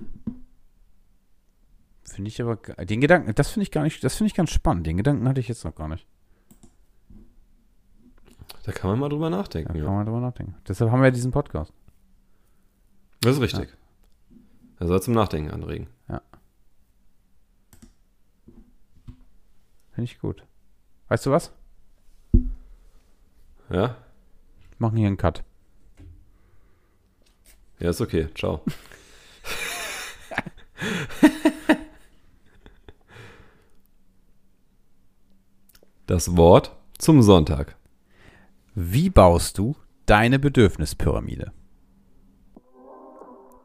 Finde 2.03 2.29
ich 2.29 2.41
aber, 2.41 2.55
den 2.85 3.01
Gedanken, 3.01 3.33
das 3.35 3.49
finde 3.49 3.63
ich 3.63 3.71
gar 3.71 3.83
nicht, 3.83 4.03
das 4.03 4.15
finde 4.15 4.27
ich 4.27 4.35
ganz 4.35 4.51
spannend. 4.51 4.87
Den 4.87 4.97
Gedanken 4.97 5.27
hatte 5.27 5.39
ich 5.41 5.47
jetzt 5.47 5.65
noch 5.65 5.75
gar 5.75 5.87
nicht. 5.87 6.05
Da 8.63 8.71
kann 8.71 8.89
man 8.89 8.99
mal 8.99 9.09
drüber 9.09 9.29
Da 9.29 9.37
nachdenken, 9.37 9.73
kann 9.73 9.77
ja. 9.83 9.89
man 9.91 10.05
drüber 10.05 10.21
nachdenken. 10.21 10.55
Deshalb 10.67 10.91
haben 10.91 10.99
wir 11.01 11.05
ja 11.07 11.11
diesen 11.11 11.31
Podcast. 11.31 11.73
Das 13.21 13.35
ist 13.35 13.41
richtig. 13.41 13.69
Er 14.79 14.87
soll 14.87 15.01
zum 15.01 15.13
Nachdenken 15.13 15.51
anregen. 15.51 15.87
Finde 19.91 20.11
ich 20.11 20.19
gut. 20.19 20.43
Weißt 21.07 21.25
du 21.25 21.31
was? 21.31 21.53
Ja? 23.69 23.95
Machen 24.77 24.97
hier 24.97 25.07
einen 25.07 25.17
Cut. 25.17 25.43
Ja, 27.79 27.89
ist 27.89 28.01
okay. 28.01 28.27
Ciao. 28.35 28.61
Das 36.07 36.38
Wort 36.38 36.75
zum 36.99 37.21
Sonntag. 37.23 37.75
Wie 38.75 39.09
baust 39.09 39.57
du 39.57 39.75
deine 40.05 40.38
Bedürfnispyramide? 40.38 41.51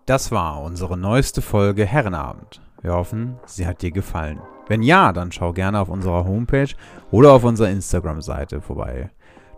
Das 0.06 0.32
war 0.32 0.62
unsere 0.62 0.96
neueste 0.96 1.42
Folge 1.42 1.84
Herrenabend. 1.84 2.62
Wir 2.80 2.94
hoffen, 2.94 3.38
sie 3.44 3.66
hat 3.66 3.82
dir 3.82 3.90
gefallen. 3.90 4.40
Wenn 4.68 4.82
ja, 4.82 5.12
dann 5.12 5.32
schau 5.32 5.52
gerne 5.52 5.80
auf 5.80 5.90
unserer 5.90 6.24
Homepage 6.24 6.74
oder 7.10 7.32
auf 7.32 7.44
unserer 7.44 7.68
Instagram-Seite 7.70 8.62
vorbei. 8.62 9.10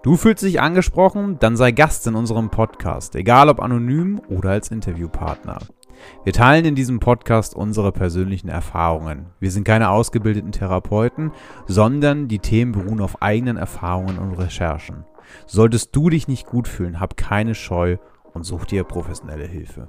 Du 0.03 0.17
fühlst 0.17 0.43
dich 0.43 0.61
angesprochen, 0.61 1.37
dann 1.39 1.57
sei 1.57 1.71
Gast 1.71 2.09
in 2.09 2.17
unserem 2.17 2.51
Podcast, 2.51 3.15
egal 3.15 3.49
ob 3.49 3.61
anonym 3.61 4.21
oder 4.29 4.51
als 4.51 4.73
Interviewpartner. 4.73 5.59
Wir 6.25 6.33
teilen 6.33 6.65
in 6.65 6.75
diesem 6.75 6.99
Podcast 6.99 7.55
unsere 7.55 7.93
persönlichen 7.93 8.49
Erfahrungen. 8.49 9.27
Wir 9.39 9.53
sind 9.53 9.63
keine 9.63 9.91
ausgebildeten 9.91 10.51
Therapeuten, 10.51 11.31
sondern 11.69 12.27
die 12.27 12.41
Themen 12.41 12.73
beruhen 12.73 13.01
auf 13.01 13.23
eigenen 13.23 13.57
Erfahrungen 13.57 14.19
und 14.19 14.33
Recherchen. 14.33 15.05
Solltest 15.47 15.95
du 15.95 16.11
dich 16.11 16.27
nicht 16.27 16.47
gut 16.47 16.67
fühlen, 16.67 16.99
hab 16.99 17.17
keine 17.17 17.55
Scheu 17.55 17.99
und 18.35 18.43
such 18.43 18.65
dir 18.65 18.83
professionelle 18.83 19.47
Hilfe. 19.47 19.89